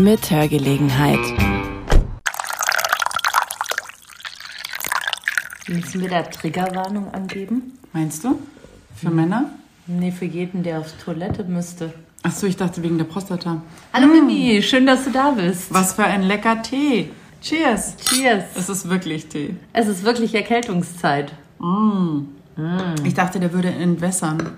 [0.00, 1.20] mit Hörgelegenheit.
[5.68, 7.78] Müssen wir da Triggerwarnung angeben?
[7.92, 8.38] Meinst du?
[8.96, 9.50] Für Männer?
[9.86, 11.92] Nee, für jeden, der aufs Toilette müsste.
[12.22, 13.60] Achso, ich dachte wegen der Prostata.
[13.92, 15.72] Hallo Mimi, schön, dass du da bist.
[15.72, 17.10] Was für ein lecker Tee.
[17.42, 17.96] Cheers.
[17.96, 18.44] Cheers.
[18.56, 19.54] Es ist wirklich Tee.
[19.72, 21.32] Es ist wirklich Erkältungszeit.
[23.04, 24.50] Ich dachte, der würde entwässern.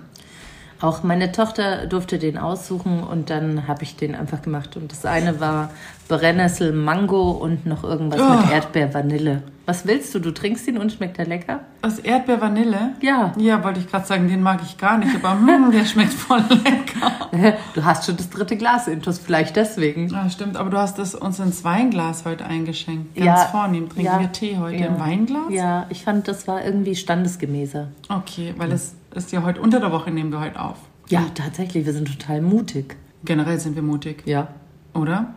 [0.83, 4.75] Auch meine Tochter durfte den aussuchen und dann habe ich den einfach gemacht.
[4.75, 5.71] Und das eine war
[6.07, 8.41] Brennnessel, Mango und noch irgendwas Oh.
[8.41, 9.43] mit Erdbeer, Vanille.
[9.65, 10.19] Was willst du?
[10.19, 11.61] Du trinkst ihn und schmeckt er lecker?
[11.81, 12.95] Das Erdbeer Vanille?
[13.01, 13.31] Ja.
[13.37, 16.43] Ja, wollte ich gerade sagen, den mag ich gar nicht, aber hm, der schmeckt voll
[16.49, 17.53] lecker.
[17.73, 20.09] Du hast schon das dritte Glas intus, vielleicht deswegen.
[20.09, 23.15] Ja, stimmt, aber du hast es uns ins Weinglas heute eingeschenkt.
[23.15, 23.87] Ganz Ja, vornehm.
[23.87, 24.87] Trinken ja, wir Tee heute ja.
[24.87, 25.43] im Weinglas?
[25.49, 27.87] Ja, ich fand, das war irgendwie standesgemäßer.
[28.09, 30.75] Okay, weil es ist ja heute unter der Woche, nehmen wir heute auf.
[31.07, 32.97] Ja, tatsächlich, wir sind total mutig.
[33.23, 34.49] Generell sind wir mutig, Ja.
[34.93, 35.33] Oder?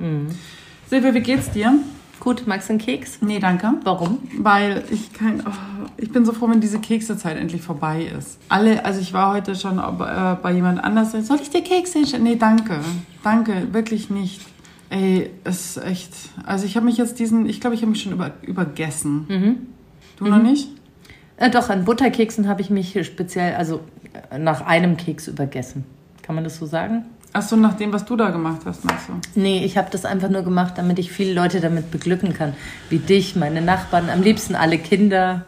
[0.89, 1.72] Silvia, wie geht's dir?
[2.20, 3.19] Gut, magst du einen Keks?
[3.20, 3.75] Nee, danke.
[3.84, 4.19] Warum?
[4.39, 5.50] Weil ich kein, oh,
[5.97, 8.39] ich bin so froh, wenn diese Keksezeit endlich vorbei ist.
[8.48, 12.25] Alle, also ich war heute schon äh, bei jemand anders, soll ich dir Kekse hinstellen?
[12.25, 12.80] Nee, danke.
[13.22, 14.41] Danke, wirklich nicht.
[14.89, 16.12] Ey, es ist echt,
[16.45, 19.27] also ich habe mich jetzt diesen, ich glaube, ich habe mich schon über, übergessen.
[20.17, 20.69] Du noch nicht?
[21.36, 23.80] Äh, doch, an Butterkeksen habe ich mich speziell, also
[24.39, 25.84] nach einem Keks übergessen.
[26.23, 27.05] Kann man das so sagen?
[27.32, 29.12] Ach so, nach dem, was du da gemacht hast, meinst du?
[29.34, 32.55] Nee, ich habe das einfach nur gemacht, damit ich viele Leute damit beglücken kann.
[32.88, 35.44] Wie dich, meine Nachbarn, am liebsten alle Kinder.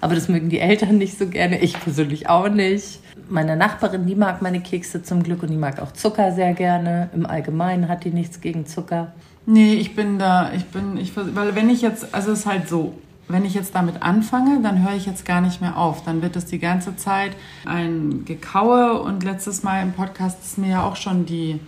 [0.00, 3.00] Aber das mögen die Eltern nicht so gerne, ich persönlich auch nicht.
[3.28, 7.10] Meine Nachbarin, die mag meine Kekse zum Glück und die mag auch Zucker sehr gerne.
[7.14, 9.12] Im Allgemeinen hat die nichts gegen Zucker.
[9.46, 12.68] Nee, ich bin da, ich bin, ich, weil wenn ich jetzt, also es ist halt
[12.68, 12.94] so,
[13.28, 16.04] wenn ich jetzt damit anfange, dann höre ich jetzt gar nicht mehr auf.
[16.04, 17.32] Dann wird es die ganze Zeit
[17.64, 21.58] ein Gekaue und letztes Mal im Podcast ist mir ja auch schon die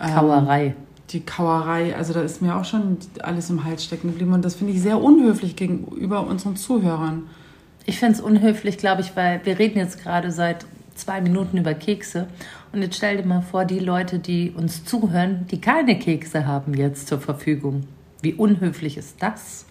[0.00, 0.74] ähm, Kauerei.
[1.10, 4.56] die Kauerei, also da ist mir auch schon alles im Hals stecken geblieben und das
[4.56, 7.24] finde ich sehr unhöflich gegenüber unseren Zuhörern.
[7.84, 11.74] Ich finde es unhöflich, glaube ich, weil wir reden jetzt gerade seit zwei Minuten über
[11.74, 12.28] Kekse.
[12.72, 16.74] Und jetzt stell dir mal vor, die Leute, die uns zuhören, die keine Kekse haben
[16.74, 17.82] jetzt zur Verfügung.
[18.22, 19.66] Wie unhöflich ist das?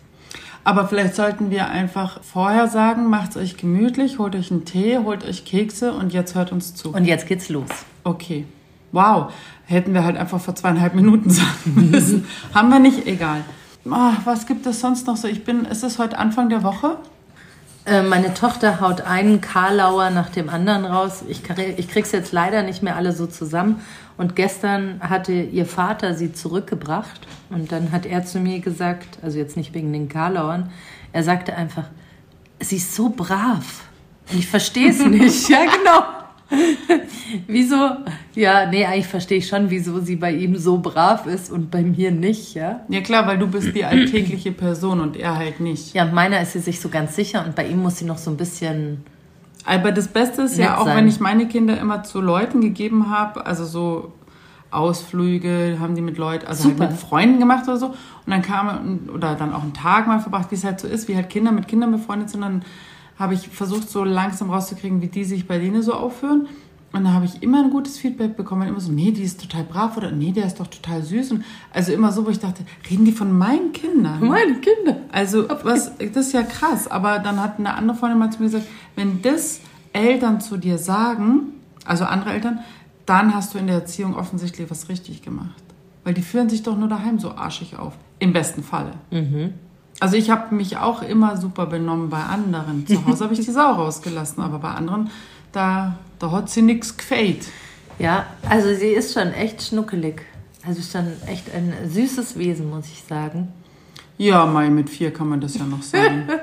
[0.64, 5.24] Aber vielleicht sollten wir einfach vorher sagen, macht's euch gemütlich, holt euch einen Tee, holt
[5.28, 6.92] euch Kekse und jetzt hört uns zu.
[6.94, 7.70] Und jetzt geht's los.
[8.04, 8.46] Okay.
[8.92, 9.32] Wow.
[9.66, 12.26] Hätten wir halt einfach vor zweieinhalb Minuten sagen müssen.
[12.54, 13.42] Haben wir nicht, egal.
[13.90, 15.28] Ah, was gibt es sonst noch so?
[15.28, 16.98] Ich bin, ist es heute Anfang der Woche?
[17.86, 21.24] Äh, meine Tochter haut einen Karlauer nach dem anderen raus.
[21.28, 23.82] Ich, krieg- ich krieg's jetzt leider nicht mehr alle so zusammen.
[24.22, 27.22] Und gestern hatte ihr Vater sie zurückgebracht.
[27.50, 30.70] Und dann hat er zu mir gesagt, also jetzt nicht wegen den Karlauern,
[31.12, 31.86] er sagte einfach,
[32.60, 33.86] sie ist so brav.
[34.32, 35.50] Und ich verstehe es nicht.
[35.50, 36.04] ja, genau.
[37.48, 37.90] wieso?
[38.36, 41.82] Ja, nee, eigentlich verstehe ich schon, wieso sie bei ihm so brav ist und bei
[41.82, 42.82] mir nicht, ja.
[42.90, 45.96] Ja klar, weil du bist die alltägliche Person und er halt nicht.
[45.96, 48.20] Ja, und meiner ist sie sich so ganz sicher und bei ihm muss sie noch
[48.20, 49.04] so ein bisschen
[49.66, 50.98] Aber das Beste ist ja auch, sein.
[50.98, 54.14] wenn ich meine Kinder immer zu Leuten gegeben habe, also so
[54.72, 57.88] Ausflüge haben die mit Leuten, also halt mit Freunden gemacht oder so.
[57.88, 61.08] Und dann kam, oder dann auch einen Tag mal verbracht, wie es halt so ist,
[61.08, 62.42] wie halt Kinder mit Kindern befreundet sind.
[62.42, 62.64] Dann
[63.20, 66.48] habe ich versucht, so langsam rauszukriegen, wie die sich bei denen so aufführen.
[66.94, 68.68] Und da habe ich immer ein gutes Feedback bekommen.
[68.68, 71.32] Immer so, nee, die ist total brav oder nee, der ist doch total süß.
[71.32, 74.28] Und also immer so, wo ich dachte, reden die von meinen Kindern?
[74.28, 74.98] Meine Kinder.
[75.12, 76.90] Also, was, das ist ja krass.
[76.90, 79.62] Aber dann hat eine andere Freundin mal zu mir gesagt, wenn das
[79.94, 81.54] Eltern zu dir sagen,
[81.86, 82.60] also andere Eltern,
[83.06, 85.64] dann hast du in der Erziehung offensichtlich was richtig gemacht.
[86.04, 87.94] Weil die führen sich doch nur daheim so arschig auf.
[88.20, 88.94] Im besten Falle.
[90.00, 92.88] Also ich habe mich auch immer super benommen bei anderen.
[92.88, 95.10] Zu Hause habe ich die Sau rausgelassen, aber bei anderen,
[95.52, 97.48] da, da hat sie nichts gefällt.
[97.98, 100.22] Ja, also sie ist schon echt schnuckelig.
[100.66, 103.48] Also schon echt ein süßes Wesen, muss ich sagen.
[104.18, 106.28] Ja, Mai, mit vier kann man das ja noch sagen.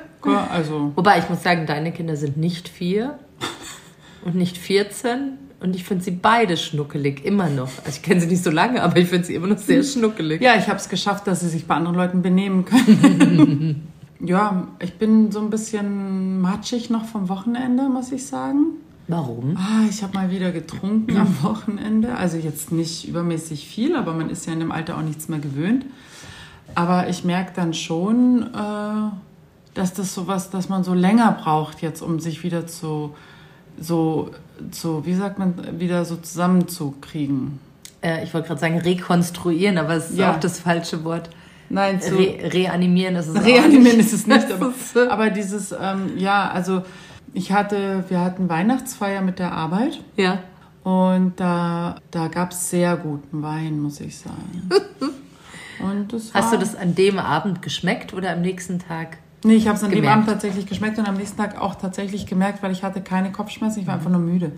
[0.50, 3.18] Also, Wobei ich muss sagen, deine Kinder sind nicht vier
[4.24, 5.38] und nicht 14.
[5.60, 7.70] Und ich finde sie beide schnuckelig, immer noch.
[7.78, 10.42] Also ich kenne sie nicht so lange, aber ich finde sie immer noch sehr schnuckelig.
[10.42, 13.88] Ja, ich habe es geschafft, dass sie sich bei anderen Leuten benehmen können.
[14.20, 18.74] ja, ich bin so ein bisschen matschig noch vom Wochenende, muss ich sagen.
[19.08, 19.56] Warum?
[19.56, 22.14] Ah, ich habe mal wieder getrunken am Wochenende.
[22.16, 25.38] Also jetzt nicht übermäßig viel, aber man ist ja in dem Alter auch nichts mehr
[25.38, 25.86] gewöhnt.
[26.74, 29.10] Aber ich merke dann schon, äh,
[29.74, 33.14] dass das sowas, dass man so länger braucht jetzt, um sich wieder zu,
[33.80, 34.30] so,
[34.70, 37.58] so, wie sagt man, wieder so zusammenzukriegen.
[38.02, 40.34] Äh, ich wollte gerade sagen rekonstruieren, aber es ist Ja.
[40.34, 41.30] auch das falsche Wort.
[41.70, 44.06] Nein, zu, Re reanimieren ist es auch Reanimieren nicht.
[44.06, 44.72] ist es nicht, aber,
[45.10, 46.82] aber dieses, ähm, ja, also
[47.34, 50.38] ich hatte, wir hatten Weihnachtsfeier mit der Arbeit Ja.
[50.84, 54.68] und da, da gab es sehr guten Wein, muss ich sagen.
[55.80, 59.18] Und das Hast war- du das an dem Abend geschmeckt oder am nächsten Tag?
[59.44, 60.16] Nee, ich habe es an dem gemerkt?
[60.16, 63.78] Abend tatsächlich geschmeckt und am nächsten Tag auch tatsächlich gemerkt, weil ich hatte keine Kopfschmerzen,
[63.78, 64.50] ich war einfach nur müde.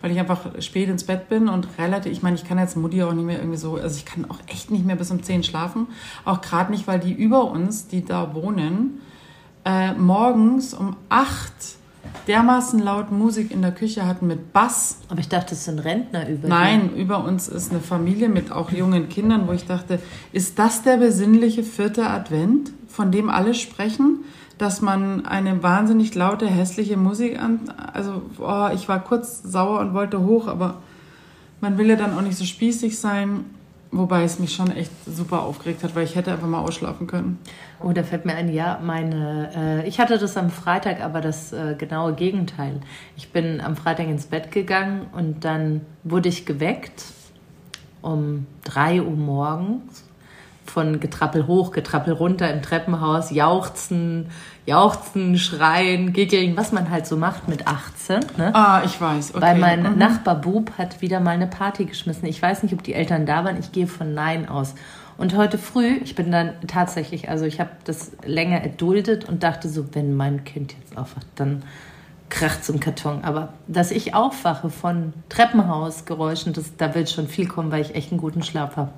[0.00, 3.00] Weil ich einfach spät ins Bett bin und relativ, ich meine, ich kann jetzt Mutti
[3.04, 5.44] auch nicht mehr irgendwie so, also ich kann auch echt nicht mehr bis um 10
[5.44, 5.86] schlafen.
[6.24, 9.00] Auch gerade nicht, weil die über uns, die da wohnen,
[9.64, 11.52] äh, morgens um 8
[12.26, 14.98] dermaßen laut Musik in der Küche hatten mit Bass.
[15.08, 16.48] Aber ich dachte, es sind Rentner über.
[16.48, 19.98] Nein, über uns ist eine Familie mit auch jungen Kindern, wo ich dachte,
[20.32, 24.24] ist das der besinnliche vierte Advent, von dem alle sprechen,
[24.58, 27.60] dass man eine wahnsinnig laute, hässliche Musik an.
[27.92, 30.82] Also, oh, ich war kurz sauer und wollte hoch, aber
[31.60, 33.44] man will ja dann auch nicht so spießig sein.
[33.96, 37.38] Wobei es mich schon echt super aufgeregt hat, weil ich hätte einfach mal ausschlafen können.
[37.80, 41.52] Oh, da fällt mir ein, ja, meine, äh, ich hatte das am Freitag, aber das
[41.52, 42.80] äh, genaue Gegenteil.
[43.16, 47.04] Ich bin am Freitag ins Bett gegangen und dann wurde ich geweckt
[48.02, 50.02] um 3 Uhr morgens
[50.66, 54.30] von Getrappel hoch, Getrappel runter im Treppenhaus, jauchzen,
[54.66, 58.54] jauchzen, schreien, giggeln, was man halt so macht mit 18, ne?
[58.54, 59.34] Ah, ich weiß.
[59.34, 59.42] Okay.
[59.42, 59.98] Weil mein Mhm.
[59.98, 62.26] Nachbar Bub hat wieder mal eine Party geschmissen.
[62.26, 63.58] Ich weiß nicht, ob die Eltern da waren.
[63.58, 64.74] Ich gehe von Nein aus.
[65.18, 69.68] Und heute früh, ich bin dann tatsächlich, also ich habe das länger erduldet und dachte
[69.68, 71.62] so, wenn mein Kind jetzt aufwacht, dann
[72.30, 73.22] kracht's im Karton.
[73.22, 78.10] Aber dass ich aufwache von Treppenhausgeräuschen, das, da wird schon viel kommen, weil ich echt
[78.10, 78.90] einen guten Schlaf habe.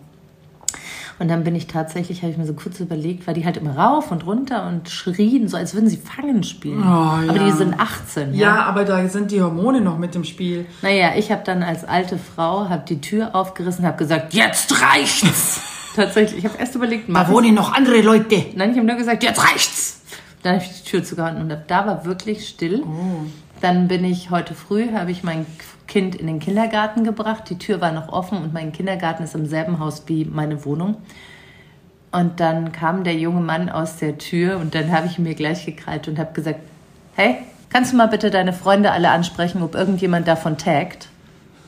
[1.19, 3.77] Und dann bin ich tatsächlich, habe ich mir so kurz überlegt, weil die halt immer
[3.77, 6.81] rauf und runter und schrien, so als würden sie Fangen spielen.
[6.83, 7.45] Oh, Aber ja.
[7.47, 8.35] die sind 18.
[8.35, 10.67] Ja, aber da sind die Hormone noch mit im Spiel.
[10.83, 15.61] Naja, ich habe dann als alte Frau hab die Tür aufgerissen, habe gesagt, jetzt reicht's.
[15.97, 18.45] Tatsächlich, ich habe erst überlegt, Da wohnen noch andere Leute.
[18.55, 20.03] Nein, ich habe nur gesagt, jetzt reicht's.
[20.43, 22.85] Dann habe ich die Tür zugehalten und da war wirklich still.
[23.62, 25.47] Dann bin ich heute früh, habe ich mein
[25.87, 27.44] Kind in den Kindergarten gebracht.
[27.50, 30.97] Die Tür war noch offen und mein Kindergarten ist im selben Haus wie meine Wohnung.
[32.12, 35.67] Und dann kam der junge Mann aus der Tür und dann habe ich mir gleich
[35.67, 36.61] gekrallt und habe gesagt,
[37.15, 37.38] hey,
[37.69, 41.09] kannst du mal bitte deine Freunde alle ansprechen, ob irgendjemand davon taggt?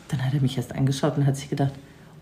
[0.09, 1.73] Dann hat er mich erst angeschaut und hat sich gedacht,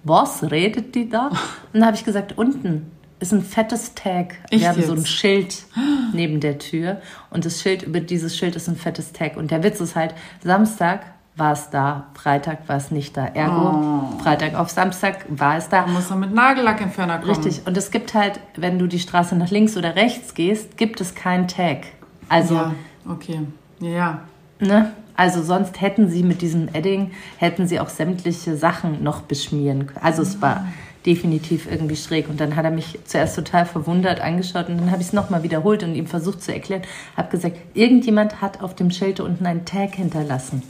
[0.02, 1.28] was redet die da?
[1.72, 4.37] Und dann habe ich gesagt, unten ist ein fettes Tag.
[4.50, 5.08] Echt Wir haben so ein jetzt?
[5.08, 5.64] Schild
[6.12, 7.00] neben der Tür
[7.31, 9.37] und das Schild über dieses Schild ist ein fettes Tag.
[9.37, 10.14] Und der Witz ist halt,
[10.44, 13.26] Samstag war es da, Freitag war es nicht da.
[13.26, 15.82] Ergo, Freitag auf Samstag war es da.
[15.82, 17.30] Da muss man mit Nagellackentferner kommen.
[17.30, 17.66] Richtig.
[17.66, 21.14] Und es gibt halt, wenn du die Straße nach links oder rechts gehst, gibt es
[21.14, 21.88] keinen Tag.
[22.28, 22.74] Also, Ja,
[23.08, 23.40] okay.
[23.80, 24.20] Ja, ja.
[24.60, 24.92] ne?
[25.14, 30.04] Also sonst hätten sie mit diesem Edding, hätten sie auch sämtliche Sachen noch beschmieren können.
[30.04, 30.66] Also es war
[31.06, 32.28] definitiv irgendwie schräg.
[32.28, 35.42] Und dann hat er mich zuerst total verwundert angeschaut und dann habe ich es nochmal
[35.42, 36.82] wiederholt und ihm versucht zu erklären.
[37.16, 40.62] Habe gesagt, irgendjemand hat auf dem Schild unten einen Tag hinterlassen.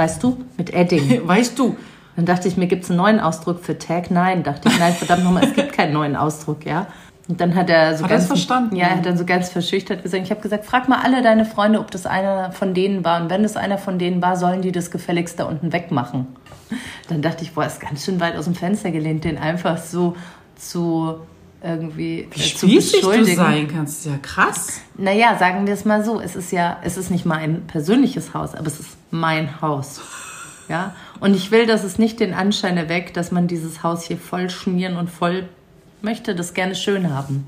[0.00, 0.38] Weißt du?
[0.56, 1.20] Mit Edding.
[1.28, 1.76] Weißt du,
[2.16, 4.10] Dann dachte ich mir, gibt es einen neuen Ausdruck für Tag?
[4.10, 6.86] Nein, dachte ich, nein, verdammt nochmal, es gibt keinen neuen Ausdruck, ja.
[7.28, 8.76] Und dann hat er so Hat ganz verstanden?
[8.76, 11.44] Ja, er hat dann so ganz verschüchtert gesagt, ich habe gesagt, frag mal alle deine
[11.44, 13.20] Freunde, ob das einer von denen war.
[13.20, 16.28] Und wenn es einer von denen war, sollen die das gefälligst da unten wegmachen.
[17.10, 20.16] Dann dachte ich, boah, ist ganz schön weit aus dem Fenster gelehnt, den einfach so
[20.56, 21.20] zu
[21.62, 23.36] irgendwie wie äh, zu spießig du beschuldigen.
[23.36, 24.80] sein kannst, ist ja krass.
[24.96, 28.54] Naja, sagen wir es mal so, es ist ja, es ist nicht mein persönliches Haus,
[28.54, 30.00] aber es ist mein Haus.
[30.68, 34.16] Ja, und ich will, dass es nicht den Anschein erweckt, dass man dieses Haus hier
[34.18, 35.48] voll schmieren und voll
[36.00, 37.44] möchte das gerne schön haben.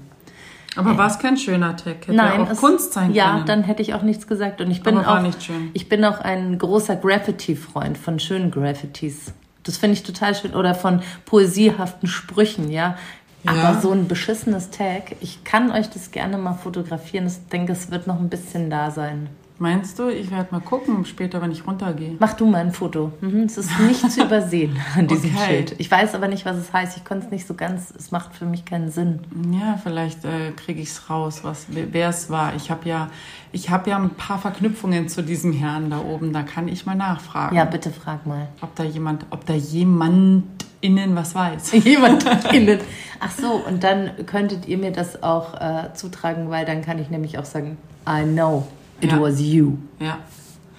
[0.75, 1.97] Aber war es kein schöner Tag?
[2.07, 3.47] Hätte Nein, ja auch es- Kunst sein ja, können.
[3.47, 4.61] dann hätte ich auch nichts gesagt.
[4.63, 5.71] Und ich bin Aber auch, nicht schön.
[5.75, 9.33] ich bin auch ein großer Graffiti-Freund von schönen Graffitis.
[9.65, 10.55] Das finde ich total schön.
[10.55, 12.97] Oder von poesiehaften Sprüchen, ja.
[13.45, 13.53] Ja.
[13.53, 17.27] Aber so ein beschissenes Tag, ich kann euch das gerne mal fotografieren.
[17.27, 19.29] Ich denke, es wird noch ein bisschen da sein.
[19.59, 22.17] Meinst du, ich werde mal gucken später, wenn ich runtergehe?
[22.19, 23.13] Mach du mal ein Foto.
[23.21, 25.45] Mhm, es ist nicht zu übersehen an diesem Okay.
[25.47, 25.75] Schild.
[25.79, 26.97] Ich weiß aber nicht, was es heißt.
[26.97, 29.21] Ich konnte es nicht so ganz, es macht für mich keinen Sinn.
[29.53, 32.57] Ja, vielleicht äh, kriege ich es raus, was wer es war.
[32.57, 33.09] Ich habe ja,
[33.53, 36.33] ich habe ja ein paar Verknüpfungen zu diesem Herrn da oben.
[36.33, 38.49] Da kann ich mal nachfragen, Ja, bitte frag mal.
[38.63, 40.45] ob da jemand, ob da jemand
[40.83, 41.73] innen was weiß.
[41.85, 42.79] Jemand innen.
[43.21, 47.09] Ach so, und dann könntet ihr mir das auch äh, zutragen, weil dann kann ich
[47.09, 48.67] nämlich auch sagen, I know
[49.01, 49.21] it Ja.
[49.21, 49.79] was you.
[49.99, 50.19] Ja.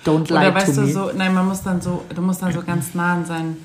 [0.06, 0.92] Don't lie Oder to weißt du me.
[0.92, 3.58] so, nein, man muss dann so, du musst dann so ganz nah an sein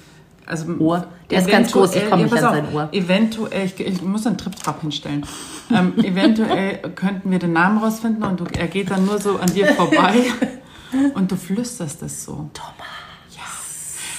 [0.46, 1.04] also Ohr?
[1.28, 2.88] Der ist ganz groß, ich komm nicht pass an sein Ohr.
[2.92, 5.26] Eventuell, ich, ich muss einen Triptrap hinstellen.
[5.70, 9.52] ähm, eventuell könnten wir den Namen rausfinden und du, er geht dann nur so an
[9.52, 10.24] dir vorbei
[11.14, 12.48] und du flüsterst es so.
[12.54, 12.97] Thomas.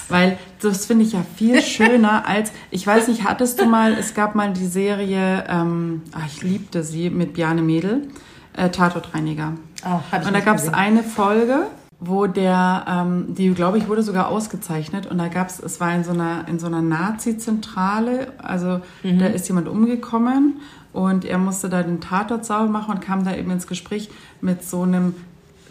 [0.10, 4.14] Weil das finde ich ja viel schöner als, ich weiß nicht, hattest du mal, es
[4.14, 8.08] gab mal die Serie, ähm, ach, ich liebte sie mit Bjarne Mädel,
[8.54, 9.54] äh, Tatortreiniger.
[9.86, 11.68] Oh, ich Und da gab es eine Folge,
[12.00, 15.94] wo der, ähm, die glaube ich wurde sogar ausgezeichnet und da gab es, es war
[15.94, 20.62] in so einer in so einer Nazi-Zentrale, also da ist jemand umgekommen
[20.94, 24.10] und er musste da den Tatort sauber machen und kam da eben ins Gespräch
[24.42, 25.14] mit so einem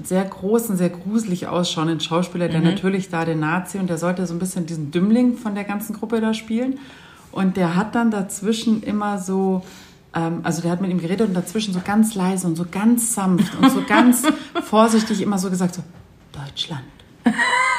[0.03, 4.35] sehr großen, sehr gruselig ausschauenden Schauspieler, der natürlich da den Nazi und der sollte so
[4.35, 6.79] ein bisschen diesen Dümmling von der ganzen Gruppe da spielen
[7.33, 9.63] und der hat dann dazwischen immer so
[10.15, 13.15] ähm, also der hat mit ihm geredet und dazwischen so ganz leise und so ganz
[13.15, 14.23] sanft und so ganz
[14.63, 15.83] vorsichtig immer so gesagt so
[16.33, 16.83] Deutschland.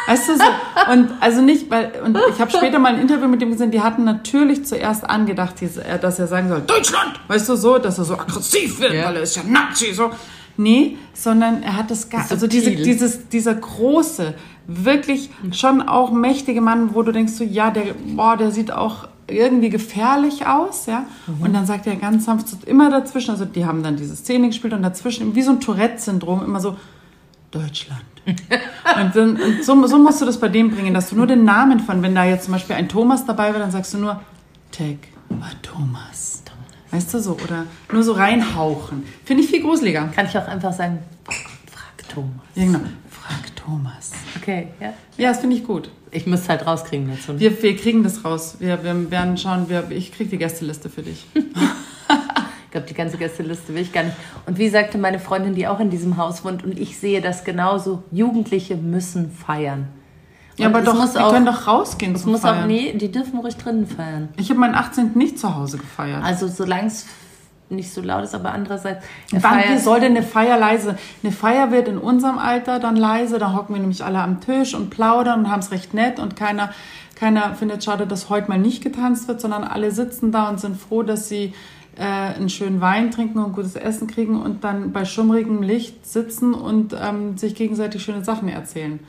[0.07, 0.43] Weißt du so?
[0.91, 3.81] Und also nicht, weil, und ich habe später mal ein Interview mit ihm gesehen, die
[3.81, 5.55] hatten natürlich zuerst angedacht,
[6.01, 7.19] dass er sagen soll, Deutschland!
[7.27, 9.05] Weißt du so, dass er so aggressiv wird, Ja.
[9.05, 10.11] weil er ist ja Nazi, so.
[10.59, 14.33] Nee, sondern er hat das gar, also diese, dieses, dieser große,
[14.67, 19.07] wirklich schon auch mächtige Mann, wo du denkst so, ja, der, boah, der sieht auch
[19.27, 21.05] irgendwie gefährlich aus, ja.
[21.39, 24.73] Und dann sagt er ganz sanft immer dazwischen, also die haben dann diese Szene gespielt
[24.73, 26.75] und dazwischen, wie so ein Tourette-Syndrom, immer so,
[27.51, 28.03] Deutschland.
[28.25, 31.45] und dann, und so, so musst du das bei dem bringen, dass du nur den
[31.45, 34.19] Namen von, wenn da jetzt zum Beispiel ein Thomas dabei wäre, dann sagst du nur,
[34.71, 34.97] Tag
[35.29, 36.38] war Thomas.
[36.91, 37.37] Weißt du so?
[37.43, 39.03] Oder nur so reinhauchen.
[39.25, 40.09] Finde ich viel gruseliger.
[40.15, 42.31] Kann ich auch einfach sagen, frag Thomas.
[42.55, 42.79] Ja, genau.
[43.09, 44.11] Frag Thomas.
[44.41, 44.93] Okay, ja.
[45.17, 45.91] Ja, das finde ich gut.
[46.11, 47.33] Ich muss es halt rauskriegen dazu.
[47.33, 47.39] ne?
[47.39, 48.55] Wir, wir kriegen das raus.
[48.59, 51.25] Wir, wir werden schauen, wir, ich kriege die Gästeliste für dich.
[52.65, 54.15] Ich glaube, die ganze Gästeliste will ich gar nicht.
[54.45, 57.43] Und wie sagte meine Freundin, die auch in diesem Haus wohnt, und ich sehe das
[57.43, 59.87] genauso, Jugendliche müssen feiern.
[60.59, 62.67] Ja, aber doch, muss wir auch, können doch rausgehen es muss auch, Feiern.
[62.67, 64.29] nee, die dürfen ruhig drinnen feiern.
[64.37, 65.11] Ich habe meinen 18.
[65.15, 66.23] nicht zu Hause gefeiert.
[66.23, 67.05] Also solange es
[67.69, 69.05] nicht so laut ist, aber andererseits...
[69.31, 70.97] Wann feiert- soll denn eine Feier leise?
[71.23, 74.73] Eine Feier wird in unserem Alter dann leise, da hocken wir nämlich alle am Tisch
[74.73, 76.71] und plaudern und haben es recht nett und keiner,
[77.15, 80.77] keiner findet schade, dass heute mal nicht getanzt wird, sondern alle sitzen da und sind
[80.77, 81.53] froh, dass sie
[81.95, 86.53] äh, einen schönen Wein trinken und gutes Essen kriegen und dann bei schummrigem Licht sitzen
[86.55, 88.99] und ähm, sich gegenseitig schöne Sachen erzählen.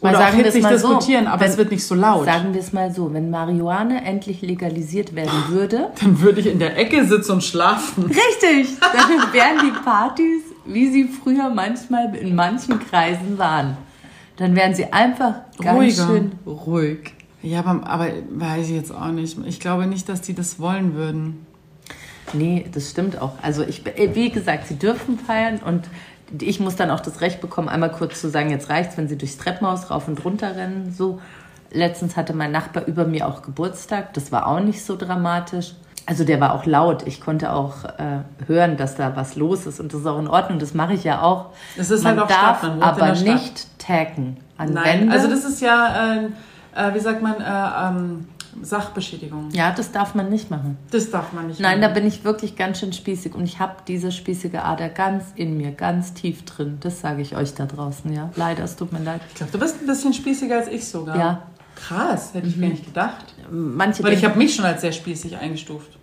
[0.00, 1.84] Weil Oder auch sagen wir es hitzig mal so, diskutieren, aber wenn- es wird nicht
[1.84, 2.24] so laut.
[2.24, 6.58] Sagen wir es mal so, wenn Marihuana endlich legalisiert werden würde, Dann würde ich in
[6.60, 8.04] der Ecke sitzen und schlafen.
[8.04, 8.78] Richtig.
[8.80, 13.76] Dann wären die Partys, wie sie früher manchmal in manchen Kreisen waren.
[14.36, 16.06] Dann wären sie einfach ganz Ruhiger.
[16.06, 17.12] schön ruhig.
[17.42, 19.36] Ja, aber, aber weiß ich jetzt auch nicht.
[19.46, 21.44] Ich glaube nicht, dass die das wollen würden.
[22.32, 23.32] Nee, das stimmt auch.
[23.42, 25.88] Also ich, äh, wie gesagt, sie dürfen feiern und
[26.40, 29.16] ich muss dann auch das Recht bekommen, einmal kurz zu sagen, jetzt reicht's, wenn sie
[29.16, 30.92] durchs Treppenhaus rauf und runter rennen.
[30.96, 31.20] So.
[31.70, 34.14] Letztens hatte mein Nachbar über mir auch Geburtstag.
[34.14, 35.74] Das war auch nicht so dramatisch.
[36.06, 37.06] Also der war auch laut.
[37.06, 40.28] Ich konnte auch äh, hören, dass da was los ist und das ist auch in
[40.28, 40.58] Ordnung.
[40.58, 41.50] Das mache ich ja auch.
[41.76, 45.12] Es ist man halt auch darf Stadt, man aber nicht taggen an Nein, Wände.
[45.12, 46.24] also das ist ja, äh,
[46.74, 48.28] äh, wie sagt man, äh, ähm,
[48.64, 49.50] Sachbeschädigung.
[49.52, 50.76] ja, das darf man nicht machen.
[50.90, 51.94] Das darf man nicht Nein, da machen.
[52.00, 55.72] bin ich wirklich ganz schön spießig und ich habe diese spießige Ader ganz in mir,
[55.72, 56.78] ganz tief drin.
[56.80, 58.30] Das sage ich euch da draußen, ja.
[58.36, 59.20] Leider, es tut mir leid.
[59.28, 61.16] Ich glaube, du bist ein bisschen spießiger als ich sogar.
[61.16, 61.42] Ja.
[61.76, 63.24] Krass, hätte ich gar nicht gedacht.
[63.50, 65.96] Manche Weil ich habe mich schon als sehr spießig eingestuft.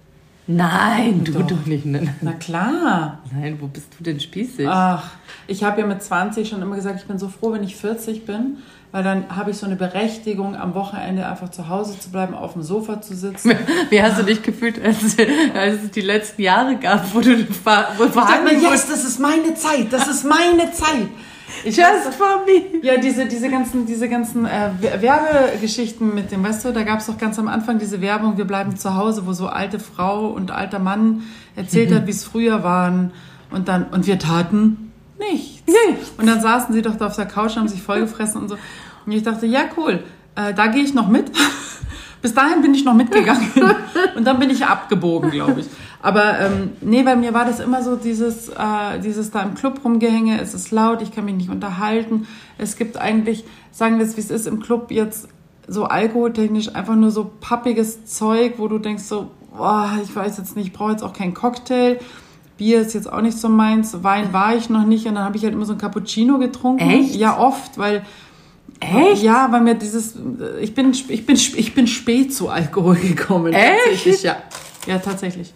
[0.48, 1.48] nein, du Doch.
[1.48, 1.86] doch, nicht.
[1.86, 3.20] Nein, Na klar.
[3.34, 4.68] nein, wo bist du denn spießig?
[4.70, 5.12] Ach,
[5.48, 8.26] ich habe ja mit 20 schon immer gesagt, ich bin so froh, wenn ich 40
[8.26, 8.58] bin,
[8.96, 12.54] weil dann habe ich so eine Berechtigung, am Wochenende einfach zu Hause zu bleiben, auf
[12.54, 13.52] dem Sofa zu sitzen.
[13.90, 15.18] Wie hast du dich gefühlt, als,
[15.54, 19.92] als es die letzten Jahre gab, wo du ver- verhandeln yes, das ist meine Zeit,
[19.92, 21.10] das ist meine Zeit.
[21.66, 22.80] Ich Just for me.
[22.84, 27.00] Ja, diese, diese ganzen, diese ganzen äh, Wer- Werbegeschichten mit dem, weißt du, da gab
[27.02, 30.28] es doch ganz am Anfang diese Werbung, wir bleiben zu Hause, wo so alte Frau
[30.28, 31.24] und alter Mann
[31.58, 33.12] erzählt hat, wie es früher waren.
[33.52, 35.64] Und dann, und wir taten nichts.
[36.18, 38.58] Und dann saßen sie doch da auf der Couch, haben sich vollgefressen und so.
[39.06, 40.04] Und ich dachte, ja, cool,
[40.36, 41.32] äh, da gehe ich noch mit.
[42.22, 43.52] Bis dahin bin ich noch mitgegangen.
[44.16, 45.68] Und dann bin ich abgebogen, glaube ich.
[46.02, 49.82] Aber ähm, nee, bei mir war das immer so dieses, äh, dieses da im Club
[49.84, 52.28] rumgehänge, es ist laut, ich kann mich nicht unterhalten.
[52.58, 55.28] Es gibt eigentlich, sagen wir es wie es ist, im Club jetzt
[55.68, 60.56] so alkoholtechnisch einfach nur so pappiges Zeug, wo du denkst so, boah, ich weiß jetzt
[60.56, 62.00] nicht, ich brauche jetzt auch keinen Cocktail.
[62.58, 65.38] Bier ist jetzt auch nicht so meins, Wein war ich noch nicht und dann habe
[65.38, 66.88] ich halt immer so ein Cappuccino getrunken.
[66.88, 67.16] Echt?
[67.16, 68.04] Ja, oft, weil
[68.80, 69.24] Echt?
[69.24, 70.16] ja, weil mir dieses,
[70.60, 73.54] ich bin, ich bin, ich bin spät zu Alkohol gekommen.
[73.54, 73.80] Echt?
[73.86, 74.38] Tatsächlich, ja.
[74.88, 75.54] Ja, tatsächlich.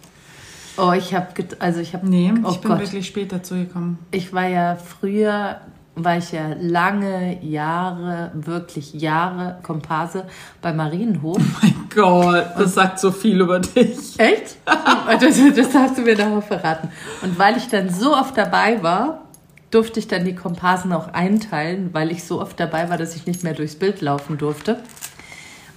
[0.76, 1.26] Oh, ich habe,
[1.58, 2.80] also ich habe, Nee, oh ich bin Gott.
[2.80, 3.98] wirklich spät dazu gekommen.
[4.10, 5.60] Ich war ja früher,
[5.94, 10.24] war ich ja lange Jahre, wirklich Jahre Komparse
[10.62, 11.38] bei Marienhof.
[11.62, 14.18] Mein Gott, das sagt so viel über dich.
[14.18, 14.56] Echt?
[15.20, 16.88] das, das hast du mir darauf verraten.
[17.22, 19.26] Und weil ich dann so oft dabei war,
[19.70, 23.26] durfte ich dann die Komparsen auch einteilen, weil ich so oft dabei war, dass ich
[23.26, 24.82] nicht mehr durchs Bild laufen durfte.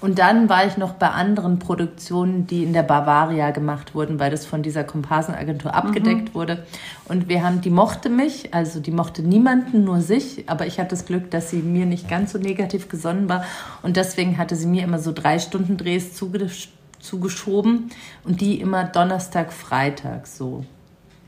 [0.03, 4.31] Und dann war ich noch bei anderen Produktionen, die in der Bavaria gemacht wurden, weil
[4.31, 6.65] das von dieser Komparsenagentur abgedeckt wurde.
[7.05, 10.89] Und wir haben, die mochte mich, also die mochte niemanden, nur sich, aber ich hatte
[10.89, 13.45] das Glück, dass sie mir nicht ganz so negativ gesonnen war.
[13.81, 16.67] Und deswegen hatte sie mir immer so drei Stunden Drehs zugesch
[16.99, 17.89] zugeschoben
[18.23, 20.65] und die immer Donnerstag, Freitag so.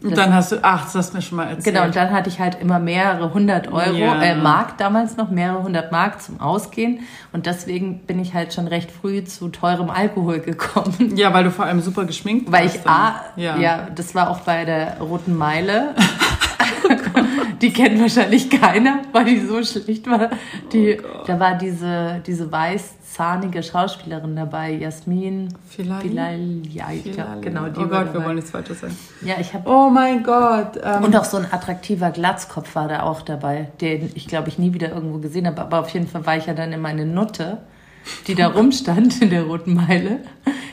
[0.06, 1.76] Und dann hast du, ach, das hast du mir schon mal erzählt.
[1.76, 4.22] Genau, und dann hatte ich halt immer mehrere hundert Euro, Ja.
[4.22, 7.00] äh, Mark damals noch, mehrere hundert Mark zum Ausgehen.
[7.34, 11.14] Und deswegen bin ich halt schon recht früh zu teurem Alkohol gekommen.
[11.16, 12.94] Ja, weil du vor allem super geschminkt Weil warst ich dann.
[12.94, 13.88] A, ja.
[13.96, 15.96] das war auch bei der Roten Meile.
[17.62, 20.30] die kennt wahrscheinlich keiner, weil die so schlicht war.
[20.74, 22.52] Die, da war diese, diese
[23.16, 25.54] weißzahnige Schauspielerin dabei, Jasmin.
[25.70, 27.68] Filali, ja, ich glaube, genau.
[27.70, 28.98] Die oh Gott, wir wollen nichts Falsches sagen.
[29.22, 30.80] Ja, ich habe Oh mein Gott.
[30.84, 34.60] Ähm, und auch so ein attraktiver Glatzkopf war da auch dabei, den ich glaube ich
[34.60, 35.62] nie wieder irgendwo gesehen habe.
[35.62, 37.60] Aber auf jeden Fall war ich ja dann in meine Nutte,
[38.28, 40.20] die da rumstand in der Roten Meile.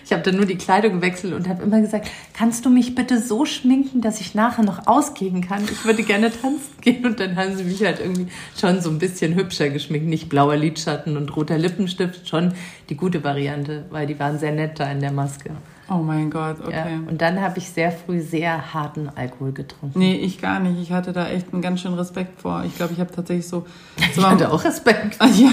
[0.04, 3.20] Ich habe dann nur die Kleidung gewechselt und habe immer gesagt, kannst du mich bitte
[3.20, 5.64] so schminken, dass ich nachher noch ausgehen kann?
[5.64, 7.06] Ich würde gerne tanzen gehen.
[7.06, 8.26] Und dann haben sie mich halt irgendwie
[8.58, 10.08] schon so ein bisschen hübscher geschminkt.
[10.08, 12.52] Nicht blauer Lidschatten und roter Lippenstift, schon
[12.90, 15.50] die gute Variante, weil die waren sehr nett da in der Maske.
[15.88, 16.72] oh mein Gott, okay.
[16.72, 17.08] Ja.
[17.08, 19.98] Und dann habe ich sehr früh sehr harten Alkohol getrunken.
[19.98, 20.80] Nee, ich gar nicht.
[20.80, 22.64] Ich hatte da echt einen ganz schönen Respekt vor.
[22.66, 23.64] Ich glaube, ich habe tatsächlich so.
[23.96, 25.16] Ich hatte auch Respekt.
[25.20, 25.52] Ah, ja.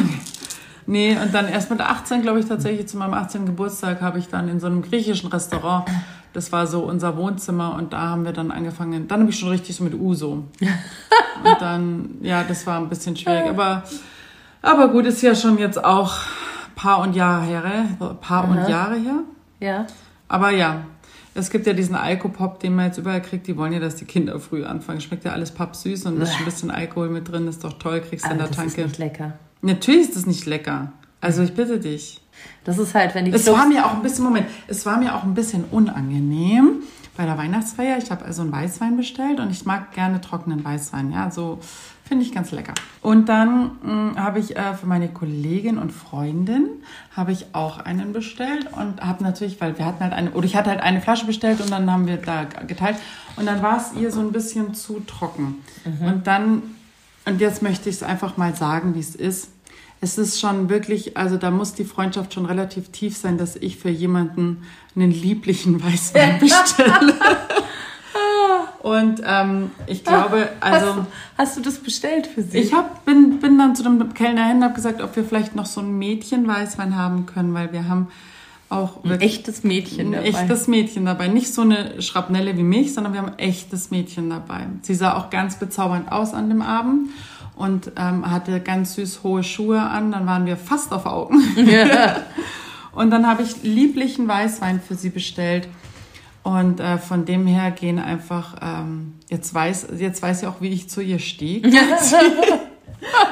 [0.90, 3.46] Nee, und dann erst mit 18, glaube ich, tatsächlich zu meinem 18.
[3.46, 5.88] Geburtstag habe ich dann in so einem griechischen Restaurant,
[6.34, 9.50] das war so unser Wohnzimmer und da haben wir dann angefangen, dann habe ich schon
[9.50, 10.46] richtig so mit Uso.
[11.44, 13.84] Und dann, ja, das war ein bisschen schwierig, aber,
[14.62, 16.18] aber gut, ist ja schon jetzt auch
[16.76, 17.86] paar und Jahre her,
[18.20, 19.20] paar und Jahre her.
[19.62, 19.88] Ja.
[20.28, 20.82] Aber ja,
[21.34, 23.48] es gibt ja diesen Alkopop, den man jetzt überall kriegt.
[23.48, 25.00] Die wollen ja, dass die Kinder früh anfangen.
[25.00, 27.48] Schmeckt ja alles pappsüß und ist ein bisschen Alkohol mit drin.
[27.48, 28.84] Ist doch toll, kriegst du in der das ist Tanke.
[28.84, 29.38] nicht lecker.
[29.62, 30.92] Natürlich ist das nicht lecker.
[31.22, 32.22] Also ich bitte dich.
[32.64, 35.16] Das ist halt, wenn die Es war mir auch ein bisschen, Moment, es war mir
[35.16, 36.84] auch ein bisschen unangenehm
[37.18, 37.98] bei der Weihnachtsfeier.
[37.98, 41.12] Ich habe also einen Weißwein bestellt und ich mag gerne trockenen Weißwein.
[41.12, 41.60] Ja, so
[42.06, 42.74] finde ich ganz lecker.
[43.02, 46.68] Und dann mh, habe ich äh, für meine Kollegin und Freundin
[47.16, 50.56] habe ich auch einen bestellt und habe natürlich, weil wir hatten halt eine, oder ich
[50.56, 52.98] hatte halt eine Flasche bestellt und dann haben wir da geteilt
[53.36, 55.58] und dann war es ihr so ein bisschen zu trocken.
[56.06, 56.64] Und dann,
[57.26, 59.50] und jetzt möchte ich es einfach mal sagen, wie es ist.
[60.02, 63.78] Es ist schon wirklich, also da muss die Freundschaft schon relativ tief sein, dass ich
[63.78, 64.64] für jemanden
[64.96, 67.16] einen lieblichen Weißwein bestelle.
[68.82, 72.60] Und ähm, ich glaube, also hast, hast du das bestellt für sie?
[72.60, 75.54] ich hab, bin, bin dann zu dem Kellner hin und habe gesagt, ob wir vielleicht
[75.54, 78.08] noch so ein Mädchen Weißwein haben können, weil wir haben
[78.70, 80.28] auch ein echtes Mädchen ein dabei.
[80.28, 81.28] echtes Mädchen dabei.
[81.28, 84.68] Nicht so eine Schrapnelle wie mich, sondern wir haben ein echtes Mädchen dabei.
[84.84, 87.10] Sie sah auch ganz bezaubernd aus an dem Abend
[87.56, 90.12] und ähm, hatte ganz süß hohe Schuhe an.
[90.12, 91.42] Dann waren wir fast auf Augen.
[92.92, 95.68] Und dann habe ich lieblichen Weißwein für sie bestellt.
[96.44, 100.70] Und äh, von dem her gehen einfach, ähm, jetzt weiß, jetzt weiß sie auch, wie
[100.70, 101.62] ich zu ihr stehe.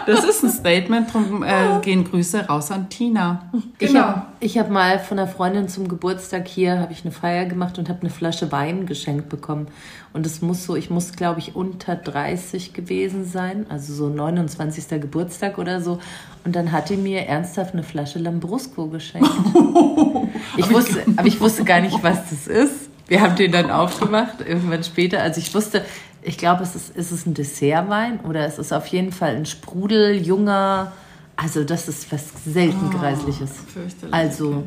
[0.07, 3.51] Das ist ein Statement, drum äh, gehen Grüße raus an Tina.
[3.77, 4.01] Ich Genau.
[4.01, 7.77] habe ich hab mal von einer Freundin zum Geburtstag hier, habe ich eine Feier gemacht
[7.77, 9.67] und habe eine Flasche Wein geschenkt bekommen.
[10.13, 14.87] Und es muss so, ich muss glaube ich unter 30 gewesen sein, also so 29.
[15.01, 15.99] Geburtstag oder so.
[16.45, 19.29] Und dann hat die mir ernsthaft eine Flasche Lambrusco geschenkt.
[20.57, 22.89] ich wusste, aber ich wusste gar nicht, was das ist.
[23.09, 25.21] Wir haben den dann aufgemacht, irgendwann später.
[25.21, 25.83] Also ich wusste,
[26.27, 29.45] ich glaube, es ist, ist es ein Dessertwein oder es ist auf jeden Fall ein
[29.45, 30.91] Sprudel, junger.
[31.39, 33.51] Also das ist was selten Greisliches.
[33.71, 34.11] Fürchterlich.
[34.13, 34.63] Also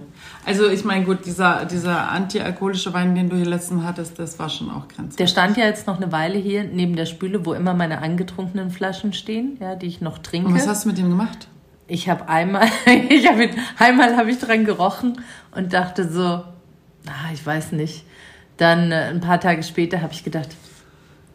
[0.47, 4.49] Also ich meine, gut, dieser, dieser antialkoholische Wein, den du hier letztens hattest, das war
[4.49, 5.17] schon auch grenzwertig.
[5.17, 8.71] der stand ja jetzt noch eine Weile hier neben der Spüle, wo immer meine angetrunkenen
[8.71, 10.47] Flaschen stehen, ja, die ich noch trinke.
[10.49, 11.49] Und was hast du mit dem gemacht?
[11.89, 12.69] Ich habe einmal,
[13.09, 15.21] ich hab, ihn- einmal habe ich dran gerochen
[15.57, 16.45] und dachte so, ah,
[17.35, 18.05] ich weiß nicht.
[18.59, 20.51] Dann äh, ein paar Tage später habe ich gedacht,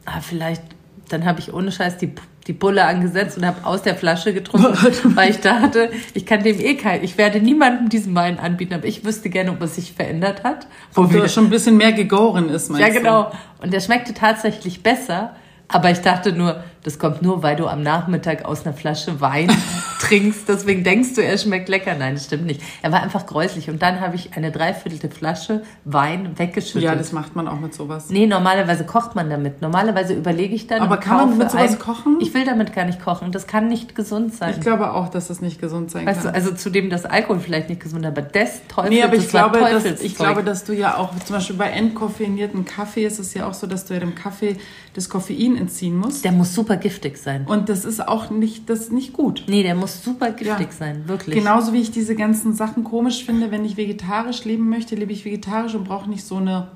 [0.05, 0.63] ah, vielleicht,
[1.09, 2.13] dann habe ich ohne Scheiß die,
[2.47, 4.75] die Bulle angesetzt und habe aus der Flasche getrunken,
[5.15, 8.85] weil ich dachte, ich kann dem eh kein, ich werde niemandem diesen Wein anbieten, aber
[8.85, 10.67] ich wüsste gerne, ob es sich verändert hat.
[10.93, 12.99] Wo wir- da schon ein bisschen mehr gegoren ist, meinst ja, du?
[12.99, 13.31] genau.
[13.61, 15.35] Und der schmeckte tatsächlich besser.
[15.67, 19.51] Aber ich dachte nur, das kommt nur, weil du am Nachmittag aus einer Flasche Wein
[19.99, 20.47] trinkst.
[20.47, 21.95] Deswegen denkst du, er schmeckt lecker.
[21.97, 22.61] Nein, das stimmt nicht.
[22.83, 23.71] Er war einfach gräuslich.
[23.71, 26.83] Und dann habe ich eine dreiviertelte Flasche Wein weggeschüttet.
[26.83, 28.09] Ja, das macht man auch mit sowas.
[28.11, 29.63] nee, normalerweise kocht man damit.
[29.63, 30.81] Normalerweise überlege ich dann.
[30.81, 32.17] Aber kann man mit sowas ein- kochen?
[32.21, 33.31] Ich will damit gar nicht kochen.
[33.31, 34.51] Das kann nicht gesund sein.
[34.55, 36.35] Ich glaube auch, dass das nicht gesund sein weißt du, kann.
[36.35, 38.93] also zudem das Alkohol vielleicht nicht gesund, aber des Teufels.
[38.93, 42.63] Nee, aber ich glaube, dass, ich glaube, dass du ja auch, zum Beispiel bei entkoffeinierten
[42.65, 44.57] Kaffee ist es ja auch so, dass du ja dem Kaffee
[44.93, 46.23] das Koffein entziehen musst.
[46.23, 47.45] der muss super super giftig sein.
[47.45, 49.43] Und das ist auch nicht, das nicht gut.
[49.47, 50.77] Nee, der muss super giftig Ja.
[50.77, 51.35] sein, wirklich.
[51.35, 55.25] Genauso wie ich diese ganzen Sachen komisch finde, wenn ich vegetarisch leben möchte, lebe ich
[55.25, 56.67] vegetarisch und brauche nicht so eine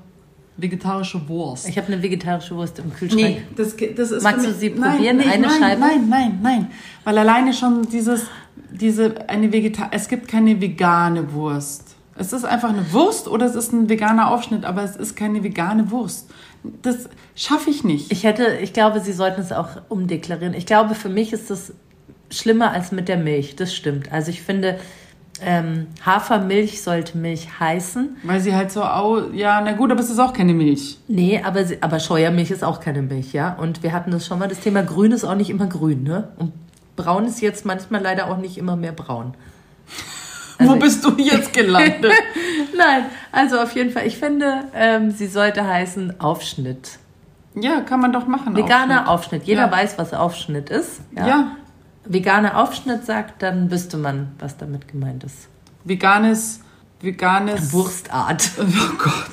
[0.57, 1.69] vegetarische Wurst.
[1.69, 3.23] Ich habe eine vegetarische Wurst im Kühlschrank.
[3.23, 5.81] Nee, das, das ist Magst du sie nein, probieren, nee, eine nein, Scheibe?
[5.81, 6.67] Nein, nein, nein.
[7.05, 8.25] Weil alleine schon dieses,
[8.71, 11.95] diese, eine Vegeta es gibt keine vegane Wurst.
[12.17, 15.41] Es ist einfach eine Wurst oder es ist ein veganer Aufschnitt, aber es ist keine
[15.41, 16.29] vegane Wurst.
[16.81, 18.11] Das schaffe ich nicht.
[18.11, 20.53] Ich hätte, ich glaube, sie sollten es auch umdeklarieren.
[20.53, 21.73] Ich glaube, für mich ist das
[22.29, 23.55] schlimmer als mit der Milch.
[23.55, 24.11] Das stimmt.
[24.11, 24.79] Also ich finde,
[25.41, 28.17] ähm, Hafermilch sollte Milch heißen.
[28.23, 30.97] Weil sie halt so, au, ja, na gut, aber es ist auch keine Milch.
[31.07, 33.53] Nee, aber, sie, aber Scheuermilch ist auch keine Milch, ja.
[33.55, 36.29] Und wir hatten das schon mal, das Thema Grün ist auch nicht immer grün, ne?
[36.37, 36.53] Und
[36.95, 39.33] braun ist jetzt manchmal leider auch nicht immer mehr braun.
[40.59, 42.11] Also Wo bist du jetzt gelandet?
[42.77, 46.99] Nein, also auf jeden Fall, ich finde, ähm, sie sollte heißen Aufschnitt.
[47.55, 48.55] ja, kann man doch machen.
[48.55, 49.07] Veganer Aufschnitt.
[49.09, 49.43] Aufschnitt.
[49.45, 49.71] Jeder Ja.
[49.71, 50.99] weiß, was Aufschnitt ist.
[51.15, 51.55] Ja.
[52.05, 55.47] Veganer Aufschnitt sagt, dann wüsste man, was damit gemeint ist.
[55.85, 56.59] Veganes,
[57.01, 57.71] veganes.
[57.73, 58.51] Wurstart.
[58.59, 59.31] Oh Gott.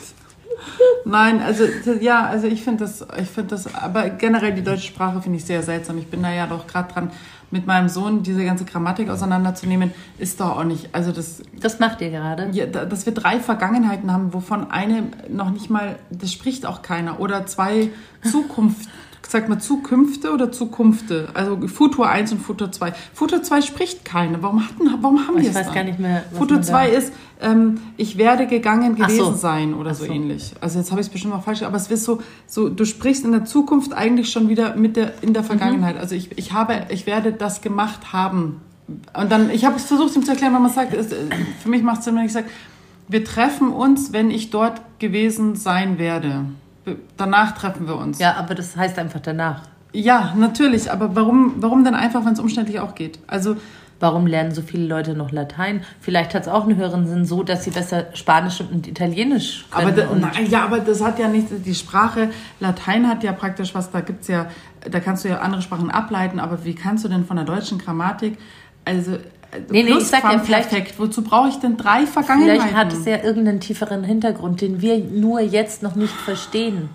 [1.05, 1.65] Nein, also
[2.01, 5.45] ja, also ich finde das, ich finde das, aber generell die deutsche Sprache finde ich
[5.45, 5.99] sehr seltsam.
[5.99, 7.11] Ich bin da ja doch gerade dran,
[7.51, 12.01] mit meinem Sohn diese ganze Grammatik auseinanderzunehmen, ist doch auch nicht, also das, Das macht
[12.01, 12.49] ihr gerade.
[12.53, 16.83] ja, da- dass wir drei Vergangenheiten haben, wovon eine noch nicht mal, das spricht auch
[16.83, 17.91] keiner, oder zwei
[18.31, 18.89] Zukunft,
[19.31, 22.93] sag mal Zukünfte oder Zukunfte, also Futur 1 und Futur 2.
[23.15, 24.43] Futur 2 spricht keiner.
[24.43, 25.75] Warum hatten, warum haben wir Ich es weiß dann?
[25.75, 29.17] gar nicht mehr, was Futur man da- 2 ist, ähm, ich werde gegangen Ach so.
[29.17, 30.13] gewesen sein oder so, so.
[30.13, 30.53] ähnlich.
[30.61, 33.25] Also jetzt habe ich es bestimmt auch falsch, aber es ist so, so, du sprichst
[33.25, 35.47] in der Zukunft eigentlich schon wieder mit der, in der Mhm.
[35.47, 35.97] Vergangenheit.
[35.99, 38.61] Also ich, ich habe, ich werde das gemacht haben.
[38.89, 41.17] Und dann, ich habe es versucht, ihm zu erklären, wenn man sagt, es, äh,
[41.63, 42.47] für mich macht es Sinn, wenn ich sage,
[43.09, 46.45] wir treffen uns, wenn ich dort gewesen sein werde.
[47.17, 48.19] Danach treffen wir uns.
[48.19, 49.63] Ja, aber das heißt einfach danach.
[49.93, 53.19] Ja, natürlich, aber warum, warum denn einfach, wenn es umständlich auch geht?
[53.27, 53.57] Also,
[53.99, 55.83] Warum lernen so viele Leute noch Latein?
[56.01, 59.89] Vielleicht hat es auch einen höheren Sinn so, dass sie besser Spanisch und Italienisch können.
[59.89, 62.29] aber, da, nein, ja, aber das hat ja nicht, die Sprache,
[62.61, 64.47] Latein hat ja praktisch was, da gibt's ja,
[64.91, 67.79] da kannst du ja andere Sprachen ableiten, aber wie kannst du denn von der deutschen
[67.79, 68.37] Grammatik,
[68.85, 69.17] also,
[69.71, 72.61] Nee, nee, ich sag ja, vielleicht- wozu brauche ich denn drei Vergangenheiten?
[72.61, 76.89] Vielleicht hat es ja irgendeinen tieferen Hintergrund, den wir nur jetzt noch nicht verstehen.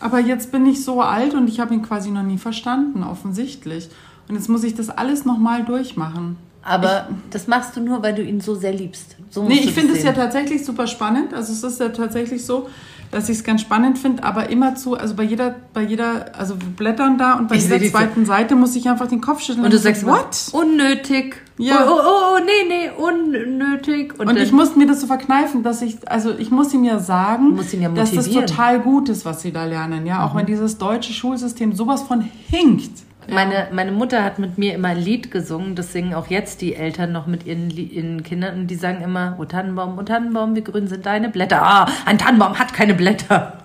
[0.00, 3.88] Aber jetzt bin ich so alt und ich habe ihn quasi noch nie verstanden, offensichtlich.
[4.28, 6.36] Und jetzt muss ich das alles nochmal durchmachen.
[6.62, 9.16] Aber das machst du nur, weil du ihn so sehr liebst.
[9.30, 11.32] So Nee, ich finde es ja tatsächlich super spannend.
[11.32, 12.68] Also es ist ja tatsächlich so,
[13.10, 16.60] dass ich es ganz spannend finde, aber immer zu, also bei jeder, bei jeder, also
[16.60, 19.64] wir blättern da und bei Ich jeder zweiten Seite muss ich einfach den Kopf schütteln
[19.64, 20.48] Und du so, sagst what?
[20.52, 21.36] Unnötig.
[21.58, 21.86] Ja.
[21.88, 24.18] Oh, oh, oh, nee, nee, unnötig.
[24.18, 26.98] Und dann- ich muss mir das so verkneifen, dass ich, also ich muss ihm ja
[26.98, 28.28] sagen, ihn ja dass das.
[28.28, 28.46] Mhm.
[28.46, 30.06] total gut ist, was sie da lernen.
[30.06, 33.05] Ja, auch wenn dieses deutsche Schulsystem sowas von hinkt.
[33.28, 36.74] Meine, meine Mutter hat mit mir immer ein Lied gesungen, das singen auch jetzt die
[36.74, 40.62] Eltern noch mit ihren, ihren Kindern und die sagen immer, O Tannenbaum, O Tannenbaum, wie
[40.64, 41.62] grün sind deine Blätter.
[41.62, 43.58] Ah, ein Tannenbaum hat keine Blätter.